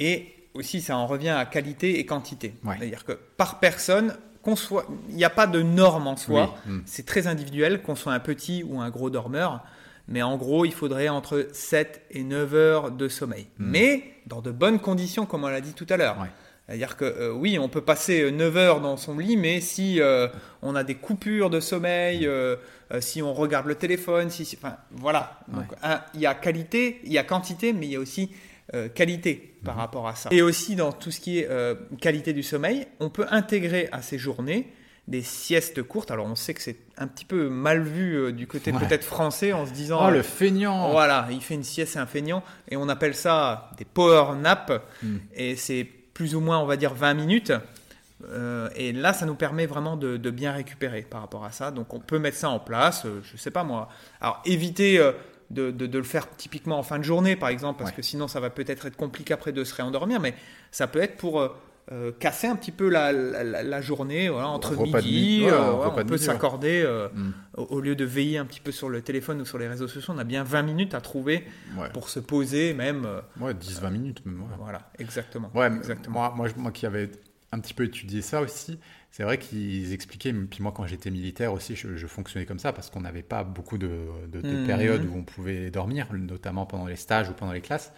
et 0.00 0.34
aussi, 0.58 0.80
ça 0.80 0.96
en 0.96 1.06
revient 1.06 1.30
à 1.30 1.44
qualité 1.46 1.98
et 1.98 2.06
quantité. 2.06 2.54
Ouais. 2.64 2.74
C'est-à-dire 2.78 3.04
que 3.04 3.12
par 3.12 3.60
personne, 3.60 4.14
qu'on 4.42 4.56
soit, 4.56 4.86
il 5.08 5.16
n'y 5.16 5.24
a 5.24 5.30
pas 5.30 5.46
de 5.46 5.62
norme 5.62 6.06
en 6.06 6.16
soi. 6.16 6.54
Oui, 6.66 6.72
mm. 6.74 6.82
C'est 6.86 7.06
très 7.06 7.26
individuel, 7.26 7.82
qu'on 7.82 7.94
soit 7.96 8.12
un 8.12 8.20
petit 8.20 8.62
ou 8.62 8.80
un 8.80 8.90
gros 8.90 9.10
dormeur. 9.10 9.64
Mais 10.10 10.22
en 10.22 10.36
gros, 10.38 10.64
il 10.64 10.72
faudrait 10.72 11.08
entre 11.10 11.48
7 11.52 12.02
et 12.10 12.22
9 12.22 12.54
heures 12.54 12.90
de 12.90 13.08
sommeil. 13.08 13.46
Mais 13.58 14.04
dans 14.26 14.40
de 14.40 14.50
bonnes 14.50 14.78
conditions, 14.78 15.26
comme 15.26 15.44
on 15.44 15.48
l'a 15.48 15.60
dit 15.60 15.74
tout 15.74 15.86
à 15.90 15.96
l'heure. 15.96 16.16
Mm. 16.16 16.22
Ouais. 16.22 16.28
C'est-à-dire 16.66 16.96
que 16.98 17.04
euh, 17.06 17.32
oui, 17.32 17.58
on 17.58 17.68
peut 17.70 17.80
passer 17.80 18.30
9 18.30 18.56
heures 18.58 18.80
dans 18.82 18.98
son 18.98 19.16
lit, 19.18 19.38
mais 19.38 19.60
si 19.62 20.02
euh, 20.02 20.28
on 20.60 20.74
a 20.76 20.84
des 20.84 20.96
coupures 20.96 21.48
de 21.48 21.60
sommeil, 21.60 22.26
euh, 22.26 22.56
euh, 22.92 23.00
si 23.00 23.22
on 23.22 23.32
regarde 23.32 23.66
le 23.66 23.74
téléphone, 23.74 24.28
si, 24.28 24.44
si- 24.44 24.58
enfin 24.62 24.76
voilà. 24.90 25.40
Donc 25.48 25.64
il 26.12 26.20
y 26.20 26.26
a 26.26 26.34
qualité, 26.34 27.00
il 27.04 27.12
y 27.12 27.16
a 27.16 27.22
quantité, 27.24 27.72
mais 27.72 27.86
il 27.86 27.92
y 27.92 27.96
a 27.96 28.00
aussi 28.00 28.30
euh, 28.74 28.88
qualité 28.88 29.54
par 29.64 29.74
Mhm. 29.74 29.80
rapport 29.80 30.08
à 30.08 30.14
ça. 30.14 30.28
Et 30.32 30.42
aussi 30.42 30.76
dans 30.76 30.92
tout 30.92 31.10
ce 31.10 31.20
qui 31.20 31.38
est 31.38 31.48
euh, 31.48 31.74
qualité 32.00 32.32
du 32.32 32.42
sommeil, 32.42 32.86
on 33.00 33.08
peut 33.10 33.26
intégrer 33.30 33.88
à 33.92 34.02
ces 34.02 34.18
journées 34.18 34.70
des 35.06 35.22
siestes 35.22 35.82
courtes. 35.82 36.10
Alors 36.10 36.26
on 36.26 36.34
sait 36.34 36.52
que 36.52 36.60
c'est 36.60 36.76
un 36.98 37.06
petit 37.06 37.24
peu 37.24 37.48
mal 37.48 37.82
vu 37.82 38.14
euh, 38.16 38.30
du 38.32 38.46
côté 38.46 38.70
Ouais. 38.72 38.78
peut-être 38.78 39.04
français 39.04 39.52
en 39.54 39.64
se 39.64 39.72
disant 39.72 40.06
Oh, 40.06 40.10
le 40.10 40.20
feignant 40.22 40.90
voilà, 40.90 41.26
il 41.30 41.40
fait 41.40 41.54
une 41.54 41.64
sieste, 41.64 41.94
c'est 41.94 41.98
un 41.98 42.06
feignant, 42.06 42.42
et 42.70 42.76
on 42.76 42.88
appelle 42.90 43.14
ça 43.14 43.70
des 43.78 43.86
power 43.86 44.34
nap, 44.36 44.70
Mm. 45.02 45.16
et 45.34 45.56
c'est 45.56 45.84
plus 46.12 46.34
ou 46.34 46.40
moins, 46.40 46.58
on 46.58 46.66
va 46.66 46.76
dire, 46.76 46.92
20 46.94 47.14
minutes. 47.14 47.52
Euh, 48.28 48.68
et 48.74 48.92
là, 48.92 49.12
ça 49.12 49.26
nous 49.26 49.36
permet 49.36 49.66
vraiment 49.66 49.96
de, 49.96 50.16
de 50.16 50.30
bien 50.30 50.50
récupérer 50.52 51.02
par 51.02 51.20
rapport 51.20 51.44
à 51.44 51.52
ça. 51.52 51.70
Donc, 51.70 51.94
on 51.94 52.00
peut 52.00 52.18
mettre 52.18 52.36
ça 52.36 52.50
en 52.50 52.58
place, 52.58 53.04
euh, 53.06 53.20
je 53.22 53.36
sais 53.36 53.52
pas 53.52 53.62
moi. 53.62 53.88
Alors, 54.20 54.42
éviter 54.44 54.98
euh, 54.98 55.12
de, 55.50 55.70
de- 55.70 55.86
de 55.86 55.98
le 55.98 56.04
faire 56.04 56.28
typiquement 56.36 56.78
en 56.78 56.82
fin 56.82 56.98
de 56.98 57.04
journée, 57.04 57.36
par 57.36 57.48
exemple, 57.48 57.78
parce 57.78 57.90
Ouais. 57.90 57.96
que 57.96 58.02
sinon, 58.02 58.28
ça 58.28 58.40
va 58.40 58.50
peut-être 58.50 58.86
être 58.86 58.96
compliqué 58.96 59.32
après 59.34 59.52
de 59.52 59.64
se 59.64 59.74
réendormir, 59.74 60.20
mais 60.20 60.34
ça 60.70 60.86
peut 60.86 61.00
être 61.00 61.16
pour 61.16 61.40
euh, 61.40 61.48
euh, 61.90 62.12
casser 62.20 62.46
un 62.46 62.54
petit 62.56 62.70
peu 62.70 62.90
la, 62.90 63.12
la- 63.12 63.42
la- 63.44 63.62
la 63.62 63.80
journée, 63.80 64.28
voilà, 64.28 64.48
entre 64.48 64.72
repas 64.76 65.00
midi, 65.00 65.10
midi, 65.38 65.44
ouais, 65.44 65.50
euh, 65.52 65.58
un 65.58 65.72
ouais, 65.78 65.84
repas 65.86 66.02
on 66.02 66.06
peut 66.06 66.18
s'accorder, 66.18 66.82
euh, 66.84 67.08
Mm. 67.14 67.30
au, 67.56 67.62
au 67.62 67.80
lieu 67.80 67.96
de 67.96 68.04
veiller 68.04 68.36
un 68.36 68.44
petit 68.44 68.60
peu 68.60 68.72
sur 68.72 68.90
le 68.90 69.00
téléphone 69.00 69.40
ou 69.40 69.46
sur 69.46 69.56
les 69.56 69.68
réseaux 69.68 69.88
sociaux, 69.88 70.12
on 70.14 70.18
a 70.18 70.24
bien 70.24 70.44
20 70.44 70.62
minutes 70.64 70.92
à 70.94 71.00
trouver 71.00 71.46
pour 71.94 72.10
se 72.10 72.20
poser 72.20 72.74
même. 72.74 73.08
ouais 73.40 73.54
10-20 73.54 73.90
minutes 73.90 74.26
même. 74.26 74.42
Voilà, 74.58 74.90
exactement. 74.98 75.50
Moi, 75.54 75.70
moi, 76.10 76.48
moi 76.58 76.72
qui 76.72 76.84
avais 76.84 77.10
un 77.52 77.60
petit 77.60 77.74
peu 77.74 77.84
étudié 77.84 78.22
ça 78.22 78.40
aussi, 78.42 78.78
c'est 79.10 79.22
vrai 79.22 79.38
qu'ils 79.38 79.92
expliquaient, 79.92 80.32
puis 80.32 80.62
moi 80.62 80.72
quand 80.72 80.86
j'étais 80.86 81.10
militaire 81.10 81.52
aussi, 81.52 81.76
je, 81.76 81.96
je 81.96 82.06
fonctionnais 82.06 82.46
comme 82.46 82.58
ça 82.58 82.72
parce 82.72 82.90
qu'on 82.90 83.00
n'avait 83.00 83.22
pas 83.22 83.44
beaucoup 83.44 83.78
de, 83.78 84.06
de- 84.30 84.42
de 84.42 84.56
Mhm. 84.56 84.56
périodes 84.56 85.04
où 85.06 85.14
on 85.16 85.24
pouvait 85.24 85.70
dormir, 85.70 86.08
notamment 86.12 86.66
pendant 86.66 86.86
les 86.86 86.96
stages 86.96 87.28
ou 87.30 87.32
pendant 87.32 87.52
les 87.52 87.62
classes. 87.62 87.92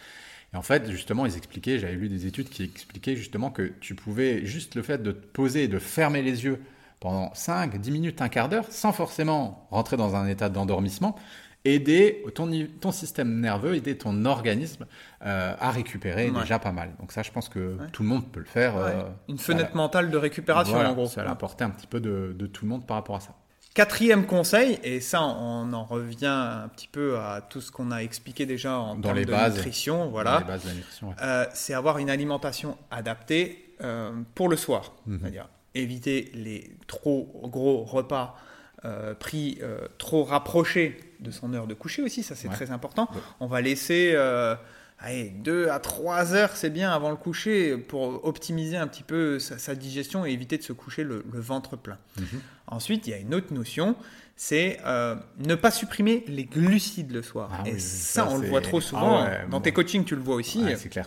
Et 0.53 0.57
en 0.57 0.63
fait, 0.63 0.91
justement, 0.91 1.27
ils 1.27 1.37
expliquaient, 1.37 1.79
j'avais 1.79 1.95
lu 1.95 2.09
des 2.09 2.27
études 2.27 2.49
qui 2.49 2.65
expliquaient 2.65 3.17
justement 3.17 3.51
que 3.51 3.73
tu 3.81 3.95
pouvais, 3.95 4.45
juste 4.47 4.75
le 4.75 4.83
fait 4.83 5.03
de 5.03 5.13
te 5.13 5.27
poser 5.27 5.65
et 5.65 5.69
de 5.69 5.79
fermer 5.79 6.23
les 6.23 6.45
yeux 6.45 6.61
pendant 7.01 7.33
5, 7.35 7.81
10 7.81 7.91
minutes, 7.91 8.21
un 8.23 8.29
quart 8.29 8.49
d'heure, 8.49 8.67
sans 8.71 8.93
forcément 8.93 9.67
rentrer 9.71 9.97
dans 9.97 10.17
un 10.17 10.27
état 10.29 10.49
d'endormissement, 10.51 11.17
aider 11.65 12.25
ton, 12.35 12.51
ton 12.81 12.91
système 12.93 13.41
nerveux, 13.41 13.75
aider 13.75 13.97
ton 13.99 14.25
organisme 14.25 14.87
euh, 15.27 15.55
à 15.59 15.71
récupérer 15.71 16.31
Ouais. 16.31 16.41
déjà 16.41 16.59
pas 16.59 16.73
mal. 16.73 16.93
Donc 17.01 17.13
ça, 17.13 17.23
je 17.23 17.31
pense 17.31 17.49
que 17.49 17.77
tout 17.93 18.03
le 18.03 18.09
monde 18.09 18.31
peut 18.33 18.41
le 18.41 18.47
faire. 18.47 18.77
Ouais. 18.77 18.83
euh, 18.95 19.03
Une 19.29 19.39
fenêtre 19.39 19.77
mentale 19.77 20.11
de 20.11 20.17
récupération 20.17 20.75
voilà, 20.75 20.91
en 20.91 20.95
gros. 20.95 21.07
Ça 21.07 21.23
va 21.25 21.31
apporter 21.33 21.65
un 21.65 21.71
petit 21.71 21.87
peu 21.87 22.01
de, 22.01 22.35
de 22.39 22.47
tout 22.47 22.65
le 22.65 22.71
monde 22.71 22.87
par 22.87 22.97
rapport 22.97 23.17
à 23.17 23.21
ça. 23.21 23.35
Quatrième 23.73 24.27
conseil, 24.27 24.81
et 24.83 24.99
ça 25.01 25.23
on 25.23 25.73
en 25.73 25.85
revient 25.85 26.27
un 26.27 26.69
petit 26.69 26.89
peu 26.89 27.19
à 27.19 27.41
tout 27.41 27.61
ce 27.61 27.71
qu'on 27.71 27.93
a 27.93 27.99
expliqué 27.99 28.45
déjà 28.45 28.77
en 28.79 28.97
Dans 28.97 29.03
termes 29.03 29.17
les 29.19 29.25
de 29.27 29.31
bases. 29.31 29.55
nutrition, 29.55 30.07
Dans 30.07 30.11
voilà. 30.11 30.39
Les 30.41 30.45
bases 30.45 30.65
de 30.65 30.69
la 30.71 30.75
nutrition. 30.75 31.09
ouais. 31.11 31.15
Euh, 31.23 31.45
c'est 31.55 31.75
avoir 31.75 31.99
une 31.99 32.11
alimentation 32.11 32.77
adaptée 32.91 33.73
euh, 33.83 34.11
pour 34.35 34.49
le 34.49 34.57
soir. 34.57 34.93
Mhm. 35.07 35.19
C'est-à-dire 35.21 35.49
éviter 35.77 36.33
les 36.35 36.73
trop 36.89 37.31
gros 37.45 37.85
repas 37.85 38.37
euh, 38.85 39.15
pris 39.15 39.59
euh, 39.63 39.79
trop 39.99 40.25
rapprochés 40.25 40.99
de 41.21 41.31
son 41.31 41.53
heure 41.55 41.67
de 41.67 41.75
coucher 41.75 42.03
aussi, 42.03 42.23
ça 42.23 42.35
c'est 42.35 42.49
Ouais. 42.49 42.55
très 42.55 42.71
important. 42.71 43.09
Ouais. 43.13 43.21
On 43.41 43.47
va 43.47 43.61
laisser 43.61 44.13
euh, 44.15 44.55
allez, 44.99 45.31
2 45.31 45.69
à 45.69 45.79
3 45.79 46.35
heures, 46.35 46.57
c'est 46.57 46.71
bien 46.71 46.91
avant 46.91 47.11
le 47.11 47.17
coucher, 47.17 47.77
pour 47.77 48.25
optimiser 48.25 48.77
un 48.79 48.87
petit 48.87 49.03
peu 49.03 49.39
sa, 49.39 49.59
sa 49.59 49.75
digestion 49.75 50.25
et 50.25 50.31
éviter 50.31 50.57
de 50.59 50.63
se 50.63 50.73
coucher 50.73 51.05
le, 51.05 51.25
le 51.31 51.41
ventre 51.41 51.77
plein. 51.77 51.99
Mhm. 52.19 52.41
Ensuite, 52.69 53.07
il 53.07 53.11
y 53.11 53.15
a 53.15 53.19
une 53.19 53.35
autre 53.35 53.53
notion, 53.53 53.97
c'est 54.37 54.79
euh, 54.87 55.15
ne 55.39 55.55
pas 55.55 55.71
supprimer 55.71 56.25
les 56.29 56.45
glucides 56.45 57.11
le 57.13 57.21
soir. 57.23 57.51
Ah 57.53 57.63
et 57.69 57.73
oui, 57.75 57.81
ça, 57.81 58.25
ça, 58.25 58.29
on 58.31 58.39
le 58.39 58.49
voit 58.49 58.63
trop 58.63 58.81
souvent. 58.81 59.19
Ah 59.19 59.25
ouais, 59.25 59.41
Dans 59.51 59.59
bon. 59.59 59.61
tes 59.61 59.73
coachings, 59.73 60.05
tu 60.05 60.15
le 60.17 60.23
vois 60.23 60.37
aussi. 60.37 60.65
C'est 60.79 60.89
clair. 60.89 61.07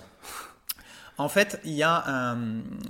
En 1.17 1.29
fait, 1.29 1.59
il 1.63 1.73
y 1.73 1.83
a 1.83 2.03
un, 2.07 2.37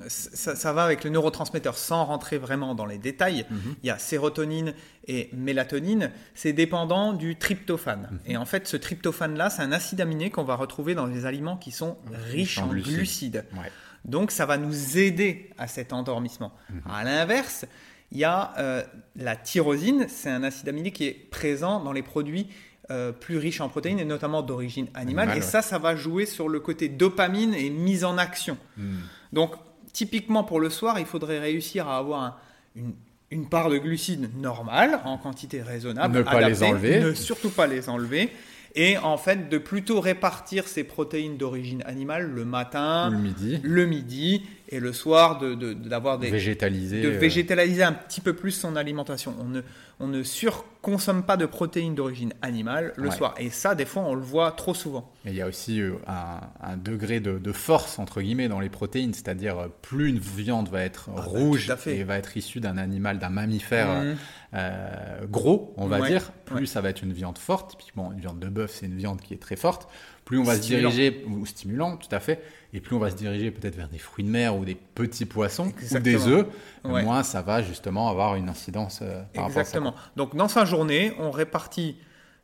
ça, 0.08 0.56
ça 0.56 0.74
va 0.74 0.86
avec 0.86 1.04
le 1.04 1.10
neurotransmetteur 1.10 1.78
sans 1.78 2.06
rentrer 2.06 2.38
vraiment 2.38 2.74
dans 2.74 2.86
les 2.86 2.98
détails. 2.98 3.46
Mhm. 3.50 3.76
Il 3.84 3.88
y 3.88 3.90
a 3.90 3.98
sérotonine 3.98 4.74
et 5.08 5.30
mélatonine. 5.34 6.12
C'est 6.34 6.54
dépendant 6.54 7.14
du 7.14 7.36
tryptophane. 7.36 8.10
Mhm. 8.12 8.20
Et 8.26 8.38
en 8.38 8.46
fait, 8.46 8.68
ce 8.68 8.78
tryptophane-là, 8.78 9.50
c'est 9.50 9.62
un 9.62 9.72
acide 9.72 10.00
aminé 10.00 10.30
qu'on 10.30 10.44
va 10.44 10.56
retrouver 10.56 10.96
dans 10.96 11.06
les 11.06 11.26
aliments 11.26 11.58
qui 11.58 11.72
sont 11.72 11.98
riches 12.30 12.60
en 12.60 12.68
glucides. 12.68 12.94
glucides. 12.96 13.46
Ouais. 13.54 13.72
Donc, 14.06 14.32
ça 14.32 14.46
va 14.46 14.58
nous 14.58 14.98
aider 14.98 15.50
à 15.58 15.68
cet 15.68 15.92
endormissement. 15.92 16.54
Mhm. 16.70 16.82
À 16.90 17.04
l'inverse, 17.04 17.66
il 18.12 18.20
y 18.20 18.24
a 18.24 18.54
euh, 18.58 18.84
la 19.18 19.36
tyrosine. 19.36 20.06
C'est 20.08 20.30
un 20.30 20.44
acide 20.44 20.70
aminé 20.70 20.92
qui 20.92 21.06
est 21.06 21.28
présent 21.30 21.84
dans 21.84 21.92
les 21.92 22.04
produits 22.04 22.48
euh, 22.92 23.12
plus 23.12 23.38
riches 23.38 23.62
en 23.62 23.70
protéines 23.70 24.00
et 24.00 24.06
notamment 24.06 24.42
d'origine 24.42 24.88
animale. 24.94 25.30
Et 25.30 25.34
ouais. 25.36 25.42
ça, 25.42 25.62
ça 25.62 25.78
va 25.80 25.96
jouer 25.96 26.26
sur 26.26 26.50
le 26.50 26.60
côté 26.60 26.90
dopamine 26.90 27.54
et 27.54 27.70
mise 27.70 28.04
en 28.04 28.18
action. 28.18 28.58
Mhm. 28.78 29.00
Donc, 29.32 29.54
typiquement 29.94 30.44
pour 30.44 30.60
le 30.60 30.70
soir, 30.70 31.00
il 31.00 31.06
faudrait 31.06 31.40
réussir 31.40 31.88
à 31.88 31.98
avoir 31.98 32.22
un- 32.24 32.36
une, 32.76 32.94
une 33.32 33.48
part 33.50 33.70
de 33.70 33.78
glucides 33.78 34.30
normale, 34.40 35.00
en 35.06 35.18
quantité 35.18 35.62
raisonnable. 35.62 36.18
Ne 36.18 36.24
pas 36.24 36.48
les 36.48 36.62
enlever. 36.64 37.00
Ne 37.00 37.14
surtout 37.14 37.50
pas 37.50 37.68
les 37.68 37.90
enlever. 37.90 38.32
Et 38.76 38.98
en 38.98 39.18
fait, 39.18 39.50
de 39.50 39.58
plutôt 39.60 40.00
répartir 40.02 40.68
ces 40.68 40.84
protéines 40.84 41.38
d'origine 41.38 41.84
animale 41.86 42.26
le 42.32 42.44
matin, 42.44 43.10
Ou 43.10 43.12
le 43.14 43.18
midi. 43.20 43.60
le 43.64 43.86
midi 43.86 44.44
et 44.74 44.80
le 44.80 44.92
soir 44.94 45.38
de- 45.40 45.54
de- 45.56 45.74
d'avoir 45.74 46.18
des 46.20 46.30
Végétalisé. 46.32 47.02
de 47.02 47.10
euh, 47.12 47.18
végétaliser 47.18 47.84
un 47.84 47.94
petit 47.94 48.22
peu 48.22 48.34
plus 48.34 48.52
son 48.52 48.76
alimentation. 48.76 49.36
On 49.40 49.46
ne, 49.46 49.62
on 50.00 50.08
ne 50.08 50.24
surconsomme 50.24 51.24
pas 51.24 51.38
de 51.38 51.46
protéines 51.46 51.96
d'origine 51.96 52.34
animale 52.42 52.94
le 52.98 53.10
Ouais. 53.10 53.16
soir. 53.16 53.36
Et 53.38 53.50
ça, 53.50 53.76
des 53.76 53.86
fois, 53.86 54.04
on 54.04 54.16
le 54.16 54.22
voit 54.22 54.52
trop 54.52 54.74
souvent. 54.74 55.12
Et 55.26 55.30
il 55.30 55.36
y 55.36 55.42
a 55.42 55.48
aussi 55.48 55.80
euh, 55.82 55.94
un, 56.08 56.40
un 56.62 56.78
degré 56.78 57.20
de, 57.20 57.38
de 57.38 57.52
force, 57.52 58.00
entre 58.00 58.22
guillemets, 58.22 58.48
dans 58.48 58.60
les 58.60 58.70
protéines, 58.70 59.14
c'est-à-dire 59.14 59.60
euh, 59.60 59.68
plus 59.82 60.10
une 60.10 60.20
viande 60.20 60.70
va 60.70 60.82
être 60.82 61.10
bah, 61.12 61.22
rouge 61.22 61.72
et 61.86 62.04
va 62.04 62.18
être 62.18 62.36
issue 62.36 62.60
d'un 62.60 62.78
animal, 62.78 63.20
d'un 63.20 63.30
mammifère 63.30 63.88
Mhm. 64.02 64.16
euh, 64.56 65.26
gros, 65.30 65.74
on 65.78 65.88
va 65.88 66.00
Ouais, 66.00 66.10
dire, 66.10 66.32
plus 66.46 66.56
ouais. 66.62 66.66
ça 66.66 66.82
va 66.82 66.90
être 66.90 67.04
une 67.04 67.14
viande 67.14 67.38
forte. 67.38 67.72
Typiquement, 67.72 68.12
une 68.12 68.20
viande 68.20 68.40
de 68.40 68.50
bœuf, 68.50 68.72
c'est 68.80 68.88
une 68.88 68.98
viande 68.98 69.22
qui 69.22 69.34
est 69.34 69.42
très 69.42 69.56
forte. 69.56 69.88
Plus 70.26 70.38
on 70.38 70.44
va 70.44 70.56
Stimulant. 70.56 70.90
se 70.90 70.96
diriger, 70.96 71.26
ou 71.28 71.46
stimulant, 71.46 71.98
tout 71.98 72.08
à 72.16 72.20
fait, 72.22 72.42
et 72.74 72.80
plus 72.80 72.96
on 72.96 73.00
va 73.00 73.10
se 73.12 73.16
diriger 73.16 73.52
peut-être 73.52 73.76
vers 73.76 73.90
des 73.90 73.98
fruits 73.98 74.24
de 74.24 74.30
mer 74.30 74.56
ou 74.58 74.64
des 74.64 74.76
petits 74.76 75.26
poissons 75.26 75.66
ou 75.68 75.80
Exactement. 75.82 76.04
des 76.04 76.28
œufs, 76.30 76.46
Ouais. 76.86 77.04
moins 77.04 77.24
ça 77.24 77.42
va 77.42 77.62
justement 77.62 78.10
avoir 78.10 78.36
une 78.36 78.48
incidence 78.50 79.00
euh, 79.02 79.22
par 79.34 79.46
rapport 79.46 79.60
à 79.60 79.64
ça. 79.66 79.78
Exactement. 79.80 79.96
Donc, 80.16 80.36
dans 80.36 80.48
sa 80.48 80.64
journée, 80.66 81.14
on 81.20 81.30
répartit 81.32 81.98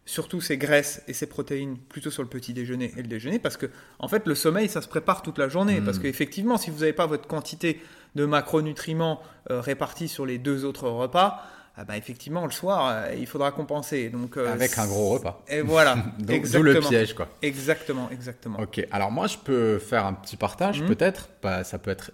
surtout 0.05 0.41
ses 0.41 0.57
graisses 0.57 1.03
et 1.07 1.13
ses 1.13 1.27
protéines 1.27 1.77
plutôt 1.77 2.09
sur 2.09 2.23
le 2.23 2.29
petit 2.29 2.51
déjeuner 2.51 2.91
et 2.97 3.01
le 3.01 3.07
déjeuner 3.07 3.37
parce 3.39 3.57
que, 3.57 3.67
en 3.99 4.07
fait, 4.07 4.25
le 4.25 4.33
sommeil, 4.35 4.67
ça 4.67 4.81
se 4.81 4.87
prépare 4.87 5.21
toute 5.21 5.37
la 5.37 5.47
journée. 5.49 5.79
Mm. 5.79 5.85
Parce 5.85 5.99
qu'effectivement, 5.99 6.57
si 6.57 6.71
vous 6.71 6.79
n'avez 6.79 6.93
pas 6.93 7.05
votre 7.05 7.27
quantité 7.27 7.79
de 8.15 8.25
macronutriments 8.25 9.21
euh, 9.51 9.61
répartis 9.61 10.07
sur 10.07 10.25
les 10.25 10.37
deux 10.39 10.65
autres 10.65 10.89
repas, 10.89 11.43
bah, 11.85 11.97
effectivement, 11.97 12.45
le 12.45 12.51
soir, 12.51 12.87
euh, 12.87 13.13
il 13.17 13.27
faudra 13.27 13.51
compenser. 13.51 14.09
Donc, 14.09 14.37
euh, 14.37 14.51
Avec 14.53 14.77
un 14.77 14.85
gros 14.87 15.09
repas. 15.09 15.43
Et 15.47 15.61
voilà. 15.61 15.95
Donc, 16.19 16.47
D'où 16.49 16.63
le 16.63 16.79
piège, 16.79 17.13
quoi. 17.13 17.27
Exactement, 17.41 18.09
exactement. 18.11 18.59
Ok, 18.59 18.85
alors 18.91 19.11
moi 19.11 19.27
je 19.27 19.37
peux 19.37 19.79
faire 19.79 20.05
un 20.05 20.13
petit 20.13 20.37
partage 20.37 20.81
Mhm. 20.81 20.87
peut-être, 20.87 21.29
Bah, 21.41 21.63
ça 21.63 21.77
peut 21.79 21.91
être 21.91 22.11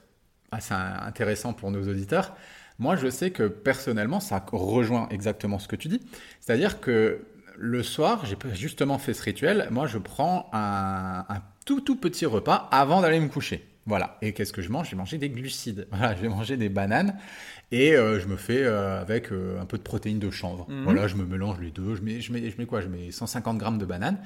assez 0.52 0.74
intéressant 0.74 1.54
pour 1.54 1.72
nos 1.72 1.88
auditeurs. 1.88 2.34
Moi 2.80 2.96
je 2.98 3.10
sais 3.10 3.32
que 3.32 3.48
personnellement 3.48 4.20
ça 4.20 4.44
rejoint 4.52 5.08
exactement 5.10 5.60
ce 5.60 5.68
que 5.68 5.76
tu 5.78 5.88
dis, 5.88 6.02
c'est-à-dire 6.42 6.82
que 6.82 7.26
le 7.58 7.84
soir 7.84 8.26
j'ai 8.26 8.38
justement 8.54 8.98
fait 8.98 9.14
ce 9.14 9.24
rituel, 9.24 9.68
moi 9.72 9.88
je 9.88 9.98
prends 9.98 10.50
un, 10.52 11.26
un 11.30 11.42
tout 11.66 11.80
tout 11.80 11.96
petit 11.96 12.26
repas 12.26 12.68
avant 12.72 13.00
d'aller 13.02 13.20
me 13.22 13.30
coucher. 13.30 13.66
Voilà, 13.88 14.18
et 14.22 14.34
qu'est-ce 14.34 14.52
que 14.52 14.64
je 14.64 14.72
mange? 14.72 14.88
Je 14.88 14.92
vais 14.92 14.98
manger 14.98 15.18
des 15.18 15.30
glucides. 15.30 15.88
Voilà, 15.92 16.16
je 16.16 16.22
vais 16.22 16.30
manger 16.30 16.58
des 16.58 16.70
bananes 16.70 17.18
et 17.72 17.96
euh, 17.96 18.20
je 18.20 18.28
me 18.28 18.36
fais 18.36 18.64
euh, 18.64 19.00
avec 19.00 19.32
euh, 19.32 19.62
un 19.62 19.66
peu 19.66 19.78
de 19.78 19.84
protéines 19.84 20.20
de 20.20 20.32
chanvre. 20.32 20.68
Mhm. 20.70 20.84
Voilà, 20.84 21.08
je 21.08 21.16
me 21.16 21.26
mélange 21.26 21.60
les 21.60 21.72
deux. 21.72 21.96
Je 21.96 22.02
mets, 22.02 22.20
je 22.22 22.34
mets, 22.34 22.50
je 22.50 22.58
mets 22.58 22.66
quoi? 22.66 22.82
Je 22.82 22.88
mets 22.88 23.12
150 23.12 23.58
grammes 23.58 23.78
de 23.78 23.86
bananes. 23.86 24.20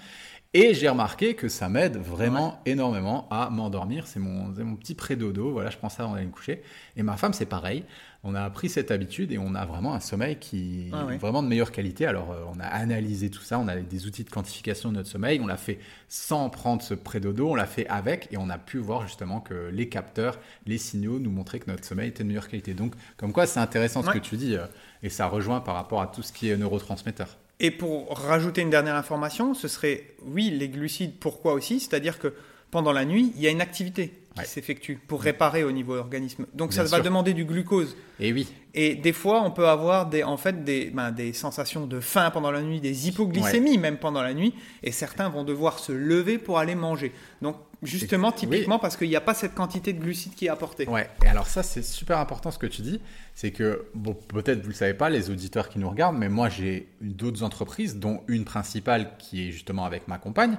Et 0.56 0.74
j'ai 0.74 0.90
remarqué 0.90 1.36
que 1.36 1.48
ça 1.48 1.70
m'aide 1.70 1.98
vraiment 1.98 2.60
énormément 2.66 3.28
à 3.30 3.52
m'endormir. 3.52 4.08
C'est 4.08 4.20
mon, 4.20 4.46
mon 4.48 4.76
petit 4.78 4.96
pré-dodo. 4.96 5.52
Voilà, 5.52 5.70
je 5.70 5.78
prends 5.78 5.90
ça 5.90 6.04
avant 6.06 6.14
d'aller 6.16 6.26
me 6.26 6.32
coucher. 6.32 6.64
Et 6.98 7.04
ma 7.04 7.18
femme, 7.18 7.34
c'est 7.34 7.46
pareil. 7.46 7.84
On 8.24 8.34
a 8.34 8.42
appris 8.42 8.68
cette 8.68 8.90
habitude 8.90 9.32
et 9.32 9.38
on 9.38 9.54
a 9.54 9.64
vraiment 9.68 9.94
un 9.94 10.00
sommeil 10.00 10.38
qui 10.40 10.90
Ah 10.92 11.06
ouais. 11.06 11.14
est 11.14 11.18
vraiment 11.20 11.44
de 11.44 11.48
meilleure 11.48 11.72
qualité. 11.72 12.08
Alors, 12.08 12.32
euh, 12.32 12.42
on 12.52 12.60
a 12.60 12.66
analysé 12.66 13.30
tout 13.30 13.44
ça. 13.44 13.60
On 13.60 13.68
a 13.68 13.76
des 13.76 14.08
outils 14.08 14.24
de 14.24 14.32
quantification 14.32 14.90
de 14.90 14.96
notre 14.96 15.10
sommeil. 15.10 15.40
On 15.40 15.46
l'a 15.46 15.56
fait 15.56 15.78
sans 16.08 16.50
prendre 16.50 16.82
ce 16.82 16.96
pré-dodo. 16.96 17.52
On 17.52 17.56
l'a 17.56 17.68
fait 17.68 17.86
avec 17.88 18.28
et 18.32 18.38
on 18.38 18.50
a 18.50 18.58
pu 18.58 18.80
voir 18.80 19.06
justement 19.06 19.42
que 19.42 19.70
les 19.72 19.88
capteurs, 19.88 20.40
les 20.66 20.80
signaux 20.80 21.20
nous 21.20 21.30
montraient 21.30 21.60
que 21.60 21.70
notre 21.70 21.86
sommeil 21.86 22.10
était 22.10 22.24
de 22.24 22.28
meilleure 22.28 22.48
qualité. 22.48 22.74
Donc, 22.74 22.96
comme 23.18 23.34
quoi, 23.34 23.46
c'est 23.46 23.60
intéressant 23.60 24.02
ce 24.02 24.10
que 24.10 24.18
tu 24.18 24.36
dis 24.36 24.56
euh, 24.56 24.66
et 25.04 25.10
ça 25.10 25.28
rejoint 25.28 25.62
par 25.62 25.76
rapport 25.76 26.02
à 26.02 26.08
tout 26.08 26.24
ce 26.24 26.34
qui 26.34 26.50
est 26.50 26.58
neurotransmetteur. 26.58 27.38
Et 27.60 27.72
pour 27.72 28.18
rajouter 28.18 28.62
une 28.62 28.70
dernière 28.70 28.96
information, 28.96 29.54
ce 29.54 29.68
serait, 29.68 30.06
oui, 30.24 30.50
les 30.50 30.70
glucides, 30.70 31.16
pourquoi 31.20 31.54
aussi? 31.54 31.80
C'est-à-dire 31.80 32.20
que 32.20 32.34
pendant 32.72 32.94
la 32.94 33.04
nuit, 33.04 33.34
il 33.36 33.42
y 33.42 33.48
a 33.48 33.52
une 33.52 33.62
activité 33.62 34.14
qui 34.40 34.46
Ouais. 34.50 34.54
s'effectue 34.54 35.00
pour 35.08 35.22
réparer 35.22 35.64
au 35.64 35.72
niveau 35.72 35.96
organisme. 35.96 36.46
Donc 36.54 36.72
Bien 36.72 36.86
ça 36.86 36.98
va 36.98 37.02
demander 37.04 37.34
du 37.34 37.46
glucose. 37.46 37.96
Et 38.20 38.34
oui, 38.34 38.48
Et 38.76 38.96
des 38.96 39.14
fois, 39.14 39.42
on 39.44 39.50
peut 39.52 39.68
avoir 39.68 40.08
des, 40.08 40.24
en 40.24 40.38
fait, 40.38 40.64
des, 40.64 40.92
ben, 40.92 41.12
des 41.12 41.34
sensations 41.34 41.88
de 41.88 42.00
faim 42.00 42.30
pendant 42.32 42.52
la 42.52 42.62
nuit, 42.62 42.80
des 42.80 43.08
hypoglycémies 43.08 43.78
même 43.80 43.98
pendant 43.98 44.22
la 44.22 44.34
nuit, 44.34 44.54
et 44.84 44.92
certains 44.92 45.28
vont 45.30 45.44
devoir 45.44 45.80
se 45.80 45.92
lever 45.92 46.38
pour 46.38 46.60
aller 46.60 46.76
manger. 46.76 47.12
Donc, 47.42 47.56
justement, 47.82 48.28
Oui. 48.28 48.34
typiquement, 48.36 48.78
parce 48.78 48.96
qu'il 48.98 49.08
n'y 49.10 49.16
a 49.16 49.22
pas 49.22 49.34
cette 49.34 49.56
quantité 49.56 49.94
de 49.94 50.00
glucides 50.00 50.36
qui 50.36 50.46
est 50.46 50.50
apportée. 50.50 50.88
Ouais, 50.88 51.10
et 51.26 51.28
alors 51.28 51.48
ça 51.48 51.64
c'est 51.64 51.82
super 51.82 52.20
important 52.20 52.52
ce 52.52 52.60
que 52.60 52.68
tu 52.68 52.82
dis, 52.84 53.00
c'est 53.34 53.52
que, 53.52 53.86
bon, 53.96 54.14
peut-être 54.14 54.62
vous 54.62 54.70
le 54.70 54.74
savez 54.76 54.94
pas, 54.94 55.10
les 55.10 55.30
auditeurs 55.32 55.70
qui 55.70 55.80
nous 55.80 55.90
regardent, 55.90 56.18
mais 56.18 56.30
moi 56.30 56.50
j'ai 56.50 56.90
d'autres 57.02 57.42
entreprises, 57.44 57.96
dont 57.96 58.22
une 58.28 58.44
principale 58.46 59.14
qui 59.18 59.48
est 59.48 59.52
justement 59.52 59.86
avec 59.86 60.08
ma 60.08 60.18
compagne, 60.20 60.58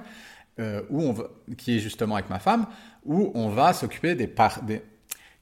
euh, 0.59 0.81
où 0.89 1.01
on 1.01 1.15
qui 1.55 1.77
est 1.77 1.79
justement 1.79 2.15
avec 2.15 2.29
ma 2.29 2.39
femme, 2.39 2.67
où 3.05 3.31
on 3.35 3.49
va 3.49 3.73
s'occuper 3.73 4.15
des, 4.15 4.29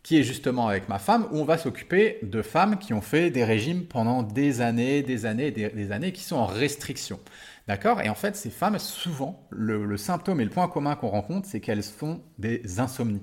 qui 0.04 0.20
est 0.20 0.24
justement 0.24 0.68
avec 0.68 0.88
ma 0.90 1.00
femme, 1.00 1.28
où 1.32 1.40
on 1.40 1.46
va 1.46 1.58
s'occuper 1.58 2.20
de 2.24 2.42
femmes 2.42 2.78
qui 2.78 2.94
ont 2.94 3.02
fait 3.02 3.30
des 3.32 3.44
régimes 3.44 3.86
pendant 3.86 4.24
des 4.24 4.62
années, 4.62 5.04
des 5.04 5.26
années, 5.26 5.52
des, 5.52 5.70
des 5.70 5.92
années, 5.92 6.12
qui 6.12 6.24
sont 6.24 6.38
en 6.38 6.46
restriction. 6.46 7.20
D'accord? 7.68 8.02
Et 8.02 8.10
en 8.10 8.16
fait, 8.16 8.36
ces 8.36 8.50
femmes, 8.50 8.80
souvent, 8.80 9.48
le 9.52 9.98
symptôme 9.98 10.42
et 10.42 10.44
le 10.44 10.50
point 10.50 10.68
commun 10.68 10.96
qu'on 10.96 11.10
rencontre, 11.10 11.48
c'est 11.48 11.60
qu'elles 11.60 11.84
font 11.84 12.22
des 12.38 12.80
insomnies. 12.80 13.22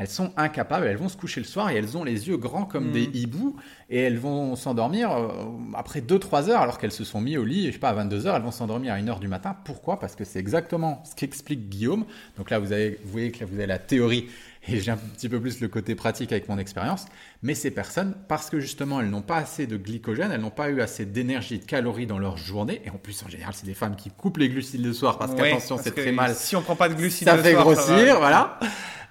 Elles 0.00 0.08
sont 0.08 0.32
incapables, 0.38 0.86
elles 0.86 0.96
vont 0.96 1.10
se 1.10 1.16
coucher 1.18 1.40
le 1.40 1.46
soir 1.46 1.68
et 1.68 1.76
elles 1.76 1.98
ont 1.98 2.04
les 2.04 2.28
yeux 2.28 2.38
grands 2.38 2.64
comme 2.64 2.88
Mm. 2.88 2.92
des 2.92 3.10
hiboux 3.12 3.56
et 3.90 3.98
elles 4.00 4.16
vont 4.16 4.56
s'endormir 4.56 5.12
euh, 5.12 5.28
après 5.74 6.00
2-3 6.00 6.48
heures 6.48 6.62
alors 6.62 6.78
qu'elles 6.78 6.90
se 6.90 7.04
sont 7.04 7.20
mis 7.20 7.36
au 7.36 7.44
lit, 7.44 7.66
je 7.66 7.72
sais 7.72 7.78
pas, 7.78 7.90
à 7.90 7.92
22 7.92 8.26
heures, 8.26 8.34
elles 8.34 8.42
vont 8.42 8.50
s'endormir 8.50 8.94
à 8.94 8.96
1 8.96 9.08
heure 9.08 9.20
du 9.20 9.28
matin. 9.28 9.54
Pourquoi? 9.62 10.00
Parce 10.00 10.16
que 10.16 10.24
c'est 10.24 10.38
exactement 10.38 11.02
ce 11.04 11.14
qu'explique 11.14 11.68
Guillaume. 11.68 12.06
Donc 12.38 12.48
là, 12.48 12.58
vous, 12.58 12.72
avez, 12.72 12.98
vous 13.04 13.12
voyez 13.12 13.30
que 13.30 13.40
là, 13.40 13.46
vous 13.46 13.56
avez 13.56 13.66
la 13.66 13.76
théorie 13.78 14.26
et 14.68 14.80
j'ai 14.80 14.90
un 14.90 14.96
petit 14.96 15.28
peu 15.28 15.38
plus 15.38 15.60
le 15.60 15.68
côté 15.68 15.94
pratique 15.94 16.32
avec 16.32 16.48
mon 16.48 16.56
expérience. 16.56 17.04
Mais 17.42 17.54
ces 17.54 17.70
personnes, 17.70 18.14
parce 18.26 18.48
que 18.48 18.58
justement, 18.58 19.00
elles 19.02 19.10
n'ont 19.10 19.20
pas 19.20 19.36
assez 19.36 19.66
de 19.66 19.76
glycogène, 19.76 20.32
elles 20.32 20.40
n'ont 20.40 20.50
pas 20.50 20.70
eu 20.70 20.80
assez 20.80 21.04
d'énergie, 21.04 21.58
de 21.58 21.64
calories 21.64 22.06
dans 22.06 22.18
leur 22.18 22.38
journée. 22.38 22.80
Et 22.86 22.90
en 22.90 22.96
plus, 22.96 23.22
en 23.22 23.28
général, 23.28 23.52
c'est 23.54 23.66
des 23.66 23.74
femmes 23.74 23.96
qui 23.96 24.10
coupent 24.10 24.38
les 24.38 24.48
glucides 24.48 24.84
le 24.84 24.94
soir 24.94 25.18
parce 25.18 25.34
qu'attention, 25.34 25.78
c'est 25.82 25.94
très 25.94 26.12
mal 26.12 26.34
Si 26.34 26.56
on 26.56 26.62
prend 26.62 26.76
pas 26.76 26.88
de 26.88 26.94
glucides, 26.94 27.28
ça 27.28 27.36
le 27.36 27.42
fait 27.42 27.52
soir, 27.52 27.64
grossir, 27.64 28.18
voilà. 28.18 28.58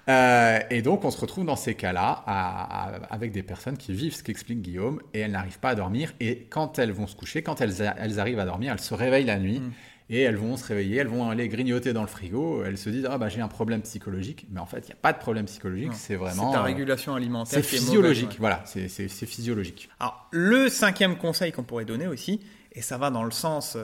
Euh, 0.08 0.58
et 0.70 0.82
donc, 0.82 1.04
on 1.04 1.10
se 1.10 1.20
retrouve 1.20 1.44
dans 1.44 1.56
ces 1.56 1.74
cas-là 1.74 2.24
avec 3.10 3.32
des 3.32 3.42
personnes 3.42 3.76
qui 3.76 3.92
vivent 3.92 4.14
ce 4.14 4.22
qu'explique 4.22 4.62
Guillaume 4.62 5.00
et 5.14 5.20
elles 5.20 5.30
n'arrivent 5.32 5.58
pas 5.60 5.70
à 5.70 5.74
dormir. 5.74 6.12
Et 6.20 6.46
quand 6.50 6.78
elles 6.78 6.92
vont 6.92 7.06
se 7.06 7.14
coucher, 7.16 7.42
quand 7.42 7.60
elles, 7.60 7.82
a- 7.82 7.94
elles 7.98 8.18
arrivent 8.18 8.40
à 8.40 8.44
dormir, 8.44 8.72
elles 8.72 8.80
se 8.80 8.94
réveillent 8.94 9.24
la 9.26 9.38
nuit 9.38 9.60
Mm. 9.60 9.72
et 10.10 10.20
elles 10.22 10.36
vont 10.36 10.56
se 10.56 10.64
réveiller, 10.66 10.96
elles 10.96 11.06
vont 11.06 11.28
aller 11.30 11.46
grignoter 11.48 11.92
dans 11.92 12.00
le 12.02 12.08
frigo. 12.08 12.64
Elles 12.64 12.78
se 12.78 12.90
disent 12.90 13.06
Ah, 13.08 13.18
bah, 13.18 13.28
j'ai 13.28 13.40
un 13.40 13.48
problème 13.48 13.82
psychologique. 13.82 14.46
Mais 14.50 14.58
en 14.60 14.66
fait, 14.66 14.78
il 14.78 14.86
n'y 14.86 14.92
a 14.92 14.96
pas 15.00 15.12
de 15.12 15.18
problème 15.18 15.44
psychologique, 15.46 15.92
c'est 15.94 16.16
vraiment. 16.16 16.48
C'est 16.50 16.56
ta 16.56 16.62
euh, 16.62 16.64
régulation 16.64 17.14
alimentaire. 17.14 17.52
C'est 17.54 17.62
physiologique, 17.62 18.38
mauvaise, 18.40 18.40
ouais. 18.40 18.72
voilà, 18.74 18.88
c'est 18.88 19.26
physiologique. 19.26 19.88
Alors, 20.00 20.26
le 20.32 20.68
cinquième 20.68 21.16
conseil 21.16 21.52
qu'on 21.52 21.62
pourrait 21.62 21.84
donner 21.84 22.06
aussi, 22.08 22.40
et 22.72 22.82
ça 22.82 22.98
va 22.98 23.10
dans 23.10 23.24
le 23.24 23.30
sens 23.32 23.76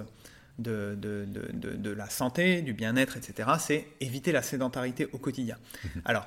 de, 0.58 0.96
de, 0.98 1.26
de, 1.26 1.76
de- 1.76 1.90
la 1.90 2.08
santé, 2.08 2.62
du 2.62 2.72
bien-être, 2.72 3.16
etc., 3.16 3.50
c'est 3.58 3.86
éviter 4.00 4.32
la 4.32 4.42
sédentarité 4.42 5.08
au 5.12 5.18
quotidien. 5.18 5.56
Alors, 6.04 6.26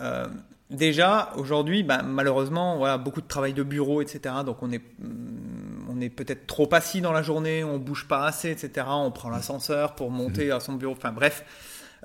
euh, 0.00 0.28
déjà, 0.70 1.32
aujourd'hui, 1.36 1.82
ben, 1.82 2.02
malheureusement, 2.02 2.76
voilà, 2.76 2.98
beaucoup 2.98 3.20
de 3.20 3.26
travail 3.26 3.52
de 3.52 3.62
bureau, 3.62 4.02
etc., 4.02 4.34
donc 4.44 4.62
on 4.62 4.70
est, 4.70 4.82
hum, 5.02 5.86
on 5.88 6.00
est 6.00 6.10
peut-être 6.10 6.46
trop 6.46 6.68
assis 6.74 7.00
dans 7.00 7.12
la 7.12 7.22
journée, 7.22 7.64
on 7.64 7.78
bouge 7.78 8.06
pas 8.06 8.24
assez, 8.26 8.50
etc., 8.50 8.86
on 8.90 9.10
prend 9.10 9.30
l'ascenseur 9.30 9.94
pour 9.94 10.10
monter 10.10 10.50
à 10.50 10.60
son 10.60 10.74
bureau, 10.74 10.92
enfin 10.92 11.12
bref. 11.12 11.44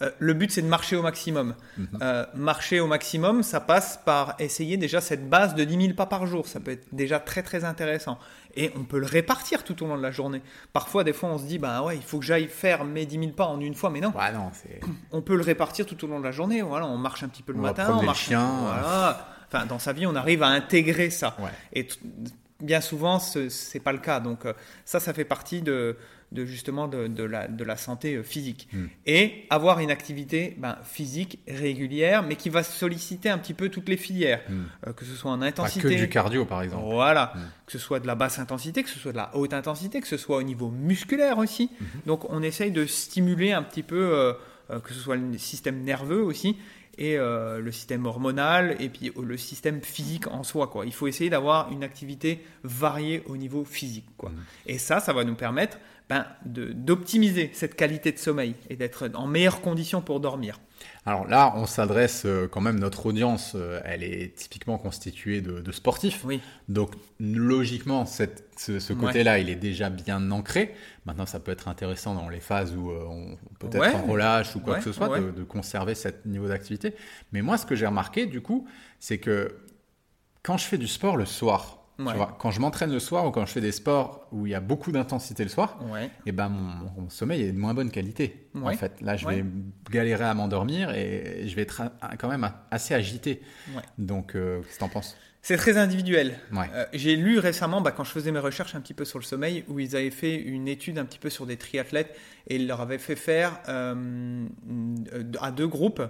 Euh, 0.02 0.12
le 0.20 0.34
but, 0.34 0.52
c'est 0.52 0.62
de 0.62 0.68
marcher 0.68 0.96
au 0.96 1.02
maximum. 1.02 1.56
Euh, 2.02 2.26
marcher 2.34 2.80
au 2.80 2.88
maximum, 2.88 3.44
ça 3.44 3.60
passe 3.62 4.00
par 4.06 4.36
essayer 4.40 4.78
déjà 4.78 5.00
cette 5.02 5.30
base 5.30 5.56
de 5.56 5.64
10 5.64 5.82
000 5.88 5.94
pas 5.96 6.06
par 6.06 6.26
jour. 6.28 6.48
Ça 6.48 6.60
peut 6.60 6.72
être 6.72 6.88
déjà 6.92 7.20
très 7.20 7.44
très 7.44 7.64
intéressant. 7.64 8.20
Et 8.58 8.72
on 8.76 8.84
peut 8.84 9.00
le 9.00 9.06
répartir 9.06 9.64
tout 9.64 9.84
au 9.84 9.88
long 9.88 9.98
de 9.98 10.02
la 10.04 10.12
journée. 10.12 10.42
Parfois, 10.74 11.04
des 11.04 11.14
fois, 11.14 11.30
on 11.30 11.38
se 11.38 11.44
dit, 11.46 11.60
bah 11.60 11.82
ouais, 11.84 11.96
il 11.98 12.04
faut 12.04 12.20
que 12.20 12.26
j'aille 12.26 12.48
faire 12.48 12.84
mes 12.86 13.06
10 13.06 13.20
000 13.20 13.32
pas 13.32 13.46
en 13.46 13.60
une 13.60 13.76
fois, 13.76 13.90
mais 13.90 14.02
non. 14.02 14.10
Ouais, 14.16 14.32
non. 14.32 14.52
On 15.12 15.22
peut 15.22 15.36
le 15.36 15.44
répartir 15.44 15.86
tout 15.86 16.04
au 16.04 16.08
long 16.08 16.20
de 16.20 16.26
la 16.26 16.32
journée. 16.32 16.62
Voilà, 16.62 16.86
on 16.88 16.98
marche 16.98 17.24
un 17.24 17.28
petit 17.28 17.44
peu 17.44 17.54
le 17.54 17.60
On 17.60 17.64
matin, 17.64 17.98
on 18.00 18.04
marche. 18.04 18.26
chien. 18.26 18.46
Voilà. 18.62 19.28
Enfin, 19.48 19.66
dans 19.66 19.80
sa 19.80 19.94
vie, 19.94 20.06
on 20.08 20.16
arrive 20.16 20.44
à 20.44 20.48
intégrer 20.48 21.10
ça. 21.10 21.36
Ouais. 21.40 21.50
Et 21.74 21.88
bien 22.66 22.82
souvent, 22.82 23.20
ce 23.20 23.50
c'est 23.50 23.80
pas 23.80 23.92
le 23.94 24.00
cas. 24.00 24.20
Donc 24.20 24.46
euh, 24.46 24.54
ça, 24.86 25.00
ça 25.00 25.14
fait 25.14 25.26
partie 25.26 25.62
de, 25.62 25.96
de 26.32 26.44
justement 26.46 26.88
de, 26.88 27.08
de 27.08 27.24
la, 27.24 27.48
de 27.48 27.64
la 27.64 27.78
santé 27.78 28.16
euh, 28.16 28.24
physique. 28.24 28.68
Mm. 28.74 28.86
Et 29.06 29.46
avoir 29.50 29.80
une 29.80 29.92
activité 29.92 30.56
ben, 30.58 30.78
physique 30.84 31.40
régulière, 31.48 32.24
mais 32.24 32.36
qui 32.36 32.50
va 32.50 32.64
solliciter 32.64 33.30
un 33.30 33.38
petit 33.38 33.54
peu 33.54 33.70
toutes 33.70 33.90
les 33.90 33.98
filières, 33.98 34.42
Mm. 34.50 34.64
Euh, 34.88 34.94
que 34.94 35.06
ce 35.06 35.16
soit 35.16 35.32
en 35.32 35.40
Pas 35.40 35.46
intensité. 35.46 35.82
que 35.88 35.94
du 35.94 36.10
cardio, 36.10 36.46
par 36.46 36.62
exemple. 36.64 36.84
Voilà, 36.86 37.34
Mm. 37.36 37.40
que 37.68 37.72
ce 37.72 37.80
soit 37.80 38.00
de 38.00 38.08
la 38.08 38.16
basse 38.16 38.40
intensité, 38.40 38.84
que 38.84 38.90
ce 38.90 39.00
soit 39.00 39.12
de 39.12 39.18
la 39.18 39.36
haute 39.36 39.54
intensité, 39.54 40.02
que 40.02 40.08
ce 40.08 40.18
soit 40.18 40.38
au 40.38 40.44
niveau 40.44 40.70
musculaire 40.70 41.38
aussi. 41.38 41.70
Donc 42.06 42.30
on 42.30 42.42
essaye 42.44 42.72
de 42.72 42.86
stimuler 42.86 43.52
un 43.54 43.64
petit 43.64 43.84
peu, 43.84 43.96
euh, 44.72 44.80
que 44.84 44.94
ce 44.94 45.00
soit 45.00 45.16
le 45.16 45.38
système 45.38 45.84
nerveux 45.84 46.22
aussi, 46.24 46.58
et 46.98 47.18
euh, 47.18 47.60
le 47.60 47.72
système 47.72 48.06
hormonal, 48.06 48.76
et 48.80 48.90
puis 48.90 49.10
euh, 49.10 49.22
le 49.24 49.38
système 49.38 49.82
physique 49.82 50.28
en 50.28 50.44
soi. 50.44 50.68
Quoi. 50.68 50.86
Il 50.86 50.94
faut 50.94 51.08
essayer 51.08 51.30
d'avoir 51.30 51.72
une 51.72 51.84
activité 51.84 52.44
variée 52.64 53.24
au 53.28 53.38
niveau 53.38 53.64
physique. 53.66 54.06
Quoi. 54.18 54.30
Mm. 54.30 54.36
Et 54.68 54.78
ça, 54.78 55.00
ça 55.00 55.14
va 55.14 55.24
nous 55.24 55.36
permettre 55.36 55.78
ben, 56.10 56.26
de- 56.46 56.72
d'optimiser 56.72 57.50
cette 57.54 57.76
qualité 57.76 58.12
de 58.12 58.20
sommeil 58.20 58.56
et 58.70 58.76
d'être 58.76 59.10
en 59.16 59.26
meilleures 59.28 59.62
conditions 59.62 60.02
pour 60.02 60.20
dormir. 60.20 60.60
Alors 61.08 61.28
là, 61.28 61.54
on 61.56 61.66
s'adresse 61.66 62.24
euh, 62.26 62.48
quand 62.48 62.62
même, 62.62 62.80
notre 62.80 63.06
audience, 63.08 63.54
euh, 63.56 63.80
elle 63.86 64.04
est 64.04 64.36
typiquement 64.36 64.78
constituée 64.78 65.42
de, 65.42 65.62
de 65.62 65.72
sportifs. 65.72 66.24
Oui. 66.26 66.42
Donc 66.70 66.92
logiquement, 67.20 68.06
cette- 68.06 68.48
ce, 68.58 68.80
ce 68.80 68.94
Ouais. 68.94 69.00
côté-là, 69.00 69.40
il 69.40 69.50
est 69.50 69.56
déjà 69.56 69.90
bien 69.90 70.30
ancré. 70.32 70.76
Maintenant, 71.06 71.26
ça 71.26 71.40
peut 71.40 71.52
être 71.52 71.68
intéressant 71.68 72.14
dans 72.14 72.30
les 72.30 72.40
phases 72.40 72.76
où 72.76 72.92
euh, 72.92 73.04
on 73.08 73.38
peut 73.60 73.68
être 73.68 73.80
Ouais. 73.80 73.94
en 73.96 74.04
relâche 74.06 74.56
ou 74.56 74.60
quoi 74.60 74.74
Ouais, 74.74 74.80
que 74.80 74.86
ce 74.86 74.92
soit, 74.92 75.20
de 75.20 75.44
conserver 75.44 75.96
ce 75.96 76.10
niveau 76.26 76.48
d'activité. 76.48 76.94
Mais 77.32 77.42
moi, 77.42 77.58
ce 77.58 77.66
que 77.66 77.76
j'ai 77.76 77.88
remarqué, 77.88 78.26
du 78.28 78.42
coup, 78.42 78.68
c'est 79.00 79.18
que 79.18 79.56
quand 80.44 80.58
je 80.58 80.66
fais 80.66 80.78
du 80.78 80.88
sport 80.88 81.18
le 81.18 81.26
soir, 81.26 81.85
tu 81.98 82.04
vois, 82.18 82.36
quand 82.40 82.52
je 82.52 82.60
m'entraîne 82.60 82.92
le 82.92 83.00
soir 83.00 83.26
ou 83.26 83.32
quand 83.32 83.46
je 83.46 83.52
fais 83.52 83.62
des 83.62 83.72
sports 83.72 84.28
où 84.32 84.46
il 84.46 84.52
y 84.52 84.56
a 84.56 84.60
beaucoup 84.60 84.92
d'intensité 84.92 85.44
le 85.44 85.50
soir, 85.50 85.78
Ouais. 85.92 86.10
et 86.26 86.32
ben 86.32 86.50
mon, 86.50 87.02
mon 87.04 87.10
sommeil 87.10 87.44
est 87.44 87.52
de 87.52 87.58
moins 87.58 87.74
bonne 87.74 87.90
qualité. 87.92 88.45
En 88.64 88.72
fait, 88.74 89.02
là, 89.02 89.18
je 89.18 89.26
Ouais. 89.26 89.36
vais 89.42 89.46
galérer 89.92 90.26
à 90.26 90.34
m'endormir 90.34 90.92
et 90.92 91.44
je 91.48 91.56
vais 91.56 91.64
être 91.64 91.82
quand 92.20 92.30
même 92.30 92.50
assez 92.72 92.94
agité. 92.94 93.42
Ouais. 93.76 93.82
Donc, 93.98 94.36
euh, 94.36 94.62
qu'est-ce 94.62 94.76
que 94.76 94.80
t'en 94.80 94.90
penses? 94.90 95.18
C'est 95.42 95.58
très 95.58 95.78
individuel. 95.78 96.40
Euh, 96.74 96.86
J'ai 96.94 97.16
lu 97.16 97.38
récemment, 97.38 97.80
bah, 97.80 97.92
quand 97.92 98.04
je 98.04 98.10
faisais 98.10 98.32
mes 98.32 98.40
recherches 98.40 98.74
un 98.74 98.82
petit 98.82 98.96
peu 98.96 99.06
sur 99.06 99.20
le 99.20 99.24
sommeil, 99.24 99.64
où 99.68 99.80
ils 99.80 99.96
avaient 99.96 100.10
fait 100.10 100.34
une 100.36 100.68
étude 100.68 100.98
un 100.98 101.06
petit 101.06 101.20
peu 101.20 101.30
sur 101.30 101.46
des 101.46 101.56
triathlètes 101.56 102.18
et 102.48 102.56
ils 102.56 102.66
leur 102.68 102.82
avaient 102.82 102.98
fait 102.98 103.16
faire 103.16 103.60
euh, 103.70 104.46
à 105.42 105.52
deux 105.52 105.68
groupes, 105.68 106.02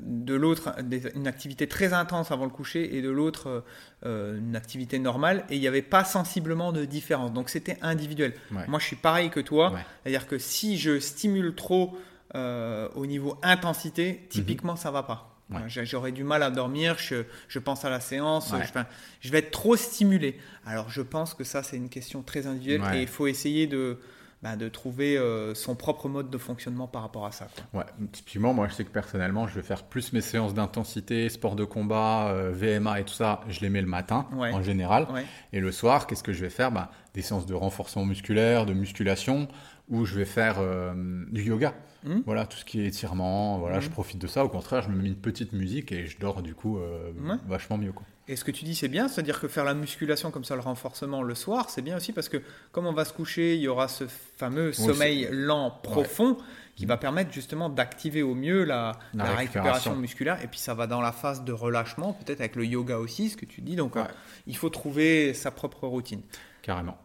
de 0.00 0.34
l'autre 0.34 0.74
une 1.14 1.26
activité 1.26 1.66
très 1.66 1.92
intense 1.92 2.30
avant 2.30 2.44
le 2.44 2.50
coucher 2.50 2.96
et 2.96 3.02
de 3.02 3.10
l'autre 3.10 3.64
une 4.04 4.56
activité 4.56 4.98
normale, 4.98 5.44
et 5.50 5.56
il 5.56 5.60
n'y 5.60 5.68
avait 5.68 5.82
pas 5.82 6.04
sensiblement 6.04 6.72
de 6.72 6.84
différence. 6.86 7.32
Donc 7.32 7.50
c'était 7.50 7.76
individuel. 7.82 8.32
Moi 8.66 8.78
je 8.78 8.84
suis 8.86 8.96
pareil 8.96 9.28
que 9.30 9.40
toi, 9.40 9.74
c'est-à-dire 10.02 10.26
que 10.26 10.38
si 10.38 10.78
je 10.78 11.00
stimule 11.00 11.47
trop 11.54 11.96
euh, 12.34 12.88
au 12.94 13.06
niveau 13.06 13.36
intensité, 13.42 14.26
typiquement 14.28 14.76
ça 14.76 14.90
va 14.90 15.02
pas. 15.02 15.34
Mhm. 15.50 15.56
Ouais. 15.56 15.62
J'ai- 15.68 15.86
J'aurais 15.86 16.12
du 16.12 16.24
mal 16.24 16.42
à 16.42 16.50
dormir, 16.50 16.96
je, 16.98 17.24
je 17.48 17.58
pense 17.58 17.84
à 17.84 17.90
la 17.90 18.00
séance, 18.00 18.52
Ouais. 18.52 18.60
je, 19.20 19.30
vais 19.32 19.38
être 19.38 19.50
trop 19.50 19.76
stimulé. 19.76 20.38
Alors 20.66 20.90
je 20.90 21.00
pense 21.00 21.32
que 21.34 21.42
ça 21.44 21.62
c'est 21.62 21.76
une 21.78 21.88
question 21.88 22.22
très 22.22 22.46
individuelle 22.46 22.82
Ouais. 22.82 22.98
et 22.98 23.02
il 23.02 23.08
faut 23.08 23.26
essayer 23.26 23.66
de, 23.66 23.98
bah, 24.42 24.56
de 24.56 24.68
trouver 24.68 25.16
euh, 25.16 25.54
son 25.54 25.74
propre 25.74 26.08
mode 26.10 26.28
de 26.28 26.36
fonctionnement 26.36 26.86
par 26.86 27.00
rapport 27.00 27.24
à 27.24 27.32
ça. 27.32 27.48
quoi. 27.72 27.80
Ouais, 27.80 27.86
typiquement, 28.12 28.52
moi, 28.52 28.68
je 28.68 28.74
sais 28.74 28.84
que 28.84 28.90
personnellement, 28.90 29.48
je 29.48 29.54
vais 29.54 29.62
faire 29.62 29.84
plus 29.84 30.12
mes 30.12 30.20
séances 30.20 30.52
d'intensité, 30.54 31.28
sport 31.30 31.56
de 31.56 31.64
combat, 31.64 32.28
euh, 32.28 32.52
VMA 32.54 33.00
et 33.00 33.04
tout 33.04 33.14
ça. 33.14 33.40
Je 33.48 33.60
les 33.60 33.70
mets 33.70 33.80
le 33.80 33.88
matin, 33.88 34.28
Ouais. 34.34 34.52
en 34.52 34.62
général. 34.62 35.08
Ouais. 35.12 35.24
Et 35.54 35.58
le 35.60 35.72
soir, 35.72 36.06
qu'est-ce 36.06 36.22
que 36.22 36.32
je 36.34 36.42
vais 36.42 36.50
faire? 36.50 36.70
Bah, 36.70 36.90
Des 37.14 37.22
séances 37.22 37.46
de 37.46 37.54
renforcement 37.54 38.04
musculaire, 38.04 38.64
de 38.66 38.74
musculation, 38.74 39.48
où 39.90 40.04
je 40.04 40.14
vais 40.16 40.24
faire 40.24 40.56
euh, 40.58 40.92
du 41.30 41.42
yoga. 41.42 41.74
Mhm. 42.04 42.22
Voilà, 42.26 42.46
tout 42.46 42.56
ce 42.56 42.64
qui 42.64 42.80
est 42.80 42.86
étirement. 42.86 43.58
Voilà, 43.58 43.76
Mhm. 43.76 43.82
je 43.82 43.90
profite 43.90 44.18
de 44.20 44.26
ça. 44.26 44.44
Au 44.44 44.48
contraire, 44.48 44.82
je 44.82 44.88
me 44.88 44.96
mets 45.02 45.08
une 45.08 45.16
petite 45.16 45.52
musique 45.52 45.90
et 45.92 46.06
je 46.06 46.18
dors 46.18 46.42
du 46.42 46.54
coup 46.54 46.78
euh, 46.78 47.10
Ouais. 47.24 47.34
vachement 47.48 47.76
mieux. 47.76 47.92
Quoi. 47.92 48.04
Et 48.28 48.36
ce 48.36 48.44
que 48.44 48.50
tu 48.50 48.64
dis, 48.64 48.74
c'est 48.74 48.88
bien, 48.88 49.08
c'est-à-dire 49.08 49.40
que 49.40 49.48
faire 49.48 49.64
la 49.64 49.72
musculation 49.74 50.30
comme 50.30 50.44
ça, 50.44 50.54
le 50.54 50.60
renforcement 50.60 51.22
le 51.22 51.34
soir, 51.34 51.70
c'est 51.70 51.80
bien 51.82 51.96
aussi 51.96 52.12
parce 52.12 52.28
que 52.28 52.42
comme 52.72 52.86
on 52.86 52.92
va 52.92 53.04
se 53.06 53.12
coucher, 53.14 53.56
il 53.56 53.62
y 53.62 53.68
aura 53.68 53.88
ce 53.88 54.04
fameux 54.36 54.72
sommeil 54.72 55.28
lent, 55.32 55.70
profond, 55.82 56.36
qui 56.76 56.84
va 56.86 56.96
permettre 56.98 57.32
justement 57.32 57.68
d'activer 57.70 58.22
au 58.22 58.34
mieux 58.34 58.62
la, 58.64 58.92
La 59.14 59.24
la 59.24 59.30
récupération. 59.30 59.62
récupération. 59.62 59.96
musculaire. 59.96 60.44
Et 60.44 60.46
puis 60.46 60.60
ça 60.60 60.74
va 60.74 60.86
dans 60.86 61.00
la 61.00 61.10
phase 61.10 61.42
de 61.42 61.52
relâchement, 61.52 62.12
peut-être 62.12 62.40
avec 62.40 62.54
le 62.54 62.64
yoga 62.66 62.98
aussi, 62.98 63.30
ce 63.30 63.36
que 63.36 63.46
tu 63.46 63.62
dis. 63.62 63.74
Donc 63.76 63.96
euh, 63.96 64.04
il 64.46 64.56
faut 64.56 64.68
trouver 64.70 65.32
sa 65.34 65.50
propre 65.50 65.88
routine. 65.88 66.20
Carrément. 66.62 66.98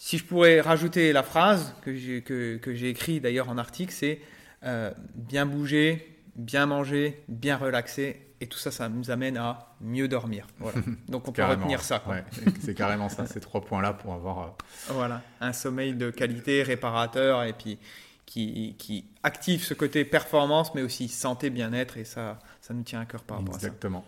Si 0.00 0.16
je 0.16 0.24
pourrais 0.24 0.60
rajouter 0.60 1.12
la 1.12 1.24
phrase 1.24 1.74
que 1.82 1.92
j'ai 1.94 2.22
que, 2.22 2.56
que 2.58 2.72
j'ai 2.72 2.88
écrit 2.88 3.18
d'ailleurs 3.20 3.48
en 3.48 3.58
article, 3.58 3.92
c'est 3.92 4.20
euh, 4.62 4.92
bien 5.16 5.44
bouger, 5.44 6.16
bien 6.36 6.66
manger, 6.66 7.20
bien 7.26 7.56
relaxer. 7.56 8.22
Et 8.40 8.46
tout 8.46 8.58
ça, 8.58 8.70
ça 8.70 8.88
nous 8.88 9.10
amène 9.10 9.36
à 9.36 9.74
mieux 9.80 10.06
dormir. 10.06 10.46
Voilà. 10.60 10.78
Donc 11.08 11.26
on 11.26 11.32
peut 11.32 11.42
retenir 11.44 11.82
ça. 11.82 12.00
Ouais, 12.08 12.22
c'est 12.60 12.74
carrément 12.74 13.08
ça, 13.08 13.26
ces 13.26 13.40
trois 13.40 13.60
points-là 13.60 13.92
pour 13.94 14.14
avoir. 14.14 14.38
euh, 14.38 14.92
Voilà, 14.92 15.20
un 15.40 15.52
sommeil 15.52 15.94
de 15.94 16.10
qualité, 16.10 16.62
réparateur, 16.62 17.42
et 17.42 17.52
puis 17.52 17.78
qui, 18.24 18.76
qui 18.78 19.04
active 19.24 19.64
ce 19.64 19.74
côté 19.74 20.04
performance, 20.04 20.72
mais 20.76 20.82
aussi 20.82 21.08
santé, 21.08 21.50
bien-être, 21.50 21.96
et 21.96 22.04
ça, 22.04 22.38
ça 22.60 22.72
nous 22.72 22.84
tient 22.84 23.00
à 23.00 23.04
cœur 23.06 23.24
par 23.24 23.38
rapport 23.38 23.56
à 23.56 23.58
ça. 23.58 23.66
Exactement. 23.66 24.04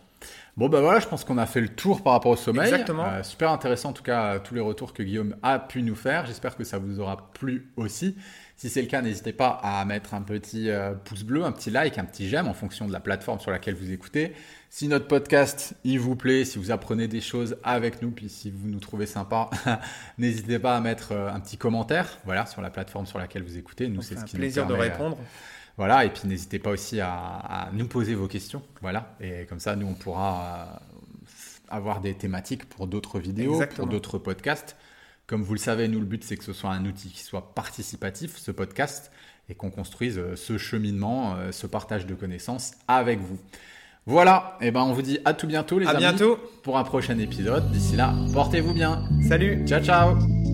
Bon, 0.57 0.69
ben 0.69 0.81
voilà, 0.81 1.01
je 1.01 1.07
pense 1.07 1.25
qu'on 1.25 1.39
a 1.39 1.47
fait 1.47 1.61
le 1.61 1.69
tour 1.69 2.03
par 2.03 2.13
rapport 2.13 2.33
au 2.33 2.37
sommeil. 2.37 2.69
Exactement. 2.69 3.07
Euh, 3.07 3.23
super 3.23 3.51
intéressant, 3.51 3.91
en 3.91 3.93
tout 3.93 4.03
cas, 4.03 4.39
tous 4.41 4.55
les 4.55 4.61
retours 4.61 4.93
que 4.93 5.03
Guillaume 5.03 5.37
a 5.43 5.59
pu 5.59 5.83
nous 5.83 5.95
faire. 5.95 6.27
J'espère 6.27 6.57
que 6.57 6.65
ça 6.65 6.79
vous 6.79 7.01
aura 7.01 7.31
plu 7.33 7.71
aussi. 7.77 8.17
Si 8.61 8.69
c'est 8.69 8.83
le 8.83 8.89
cas, 8.89 9.01
n'hésitez 9.01 9.33
pas 9.33 9.59
à 9.63 9.83
mettre 9.87 10.13
un 10.13 10.21
petit 10.21 10.69
euh, 10.69 10.93
pouce 10.93 11.23
bleu, 11.23 11.45
un 11.45 11.53
petit 11.53 11.71
like, 11.71 11.97
un 11.97 12.05
petit 12.05 12.29
j'aime 12.29 12.47
en 12.47 12.53
fonction 12.53 12.87
de 12.87 12.93
la 12.93 13.01
plateforme 13.01 13.41
sur 13.41 13.51
laquelle 13.51 13.75
vous 13.75 13.91
écoutez. 13.91 14.35
Si 14.69 14.87
notre 14.87 15.09
podcast, 15.09 15.73
il 15.83 15.99
vous 15.99 16.15
plaît, 16.15 16.45
si 16.45 16.59
vous 16.59 16.71
apprenez 16.71 17.09
des 17.09 17.23
choses 17.23 17.57
avec 17.65 18.03
nous, 18.03 18.11
puis 18.11 18.29
si 18.29 18.51
vous 18.51 18.69
nous 18.69 18.79
trouvez 18.79 19.07
sympa, 19.07 19.49
n'hésitez 20.19 20.59
pas 20.59 20.77
à 20.77 20.81
mettre 20.83 21.13
euh, 21.13 21.33
un 21.33 21.41
petit 21.41 21.57
commentaire 21.57 22.19
voilà, 22.27 22.45
sur 22.45 22.61
la 22.61 22.69
plateforme 22.69 23.07
sur 23.07 23.19
laquelle 23.19 23.45
vous 23.45 23.57
écoutez. 23.57 23.89
Nous, 23.89 24.03
c'est 24.03 24.17
ce 24.17 24.21
un 24.21 24.25
qui 24.25 24.37
plaisir 24.37 24.65
nous 24.65 24.73
de 24.73 24.75
permet, 24.77 24.91
euh, 24.91 24.93
répondre. 24.93 25.17
Voilà, 25.77 26.05
et 26.05 26.11
puis 26.11 26.29
n'hésitez 26.29 26.59
pas 26.59 26.71
aussi 26.71 27.01
à, 27.01 27.11
à 27.13 27.71
nous 27.73 27.87
poser 27.87 28.15
vos 28.15 28.27
questions. 28.29 28.63
Voilà, 28.83 29.17
et 29.21 29.47
comme 29.49 29.61
ça, 29.61 29.77
nous, 29.77 29.87
on 29.87 29.95
pourra 29.95 30.81
euh, 30.83 31.27
avoir 31.69 32.01
des 32.01 32.15
thématiques 32.15 32.69
pour 32.69 32.87
d'autres 32.87 33.19
vidéos, 33.19 33.55
Exactement. 33.55 33.87
pour 33.87 33.87
d'autres 33.95 34.19
podcasts. 34.19 34.77
Comme 35.27 35.43
vous 35.43 35.55
le 35.55 35.61
savez, 35.61 35.87
nous, 35.89 36.01
le 36.01 36.07
but, 36.07 36.25
c'est 36.25 36.37
que 36.37 36.45
ce 36.45 36.53
soit 36.53 36.71
un 36.71 36.85
outil 36.87 37.09
qui 37.09 37.23
soit 37.23 37.55
participatif, 37.55 38.37
ce 38.37 38.51
podcast, 38.51 39.13
et 39.49 39.55
qu'on 39.55 39.71
construise 39.71 40.19
euh, 40.19 40.37
ce 40.37 40.59
cheminement, 40.59 41.35
euh, 41.37 41.53
ce 41.53 41.67
partage 41.67 42.07
de 42.07 42.15
connaissances 42.15 42.73
avec 42.89 43.21
vous. 43.21 43.39
Voilà, 44.07 44.57
et 44.61 44.71
ben 44.71 44.81
on 44.83 44.93
vous 44.93 45.03
dit 45.03 45.19
à 45.25 45.35
tout 45.35 45.47
bientôt, 45.47 45.79
les 45.79 45.87
À 45.87 45.91
amis, 45.91 45.99
bientôt. 46.01 46.37
pour 46.63 46.79
un 46.79 46.85
prochain 46.85 47.19
épisode. 47.19 47.71
D'ici 47.71 47.97
là, 47.97 48.15
portez-vous 48.33 48.73
bien. 48.75 49.05
Salut. 49.29 49.65
Ciao, 49.67 49.83
ciao 49.85 50.50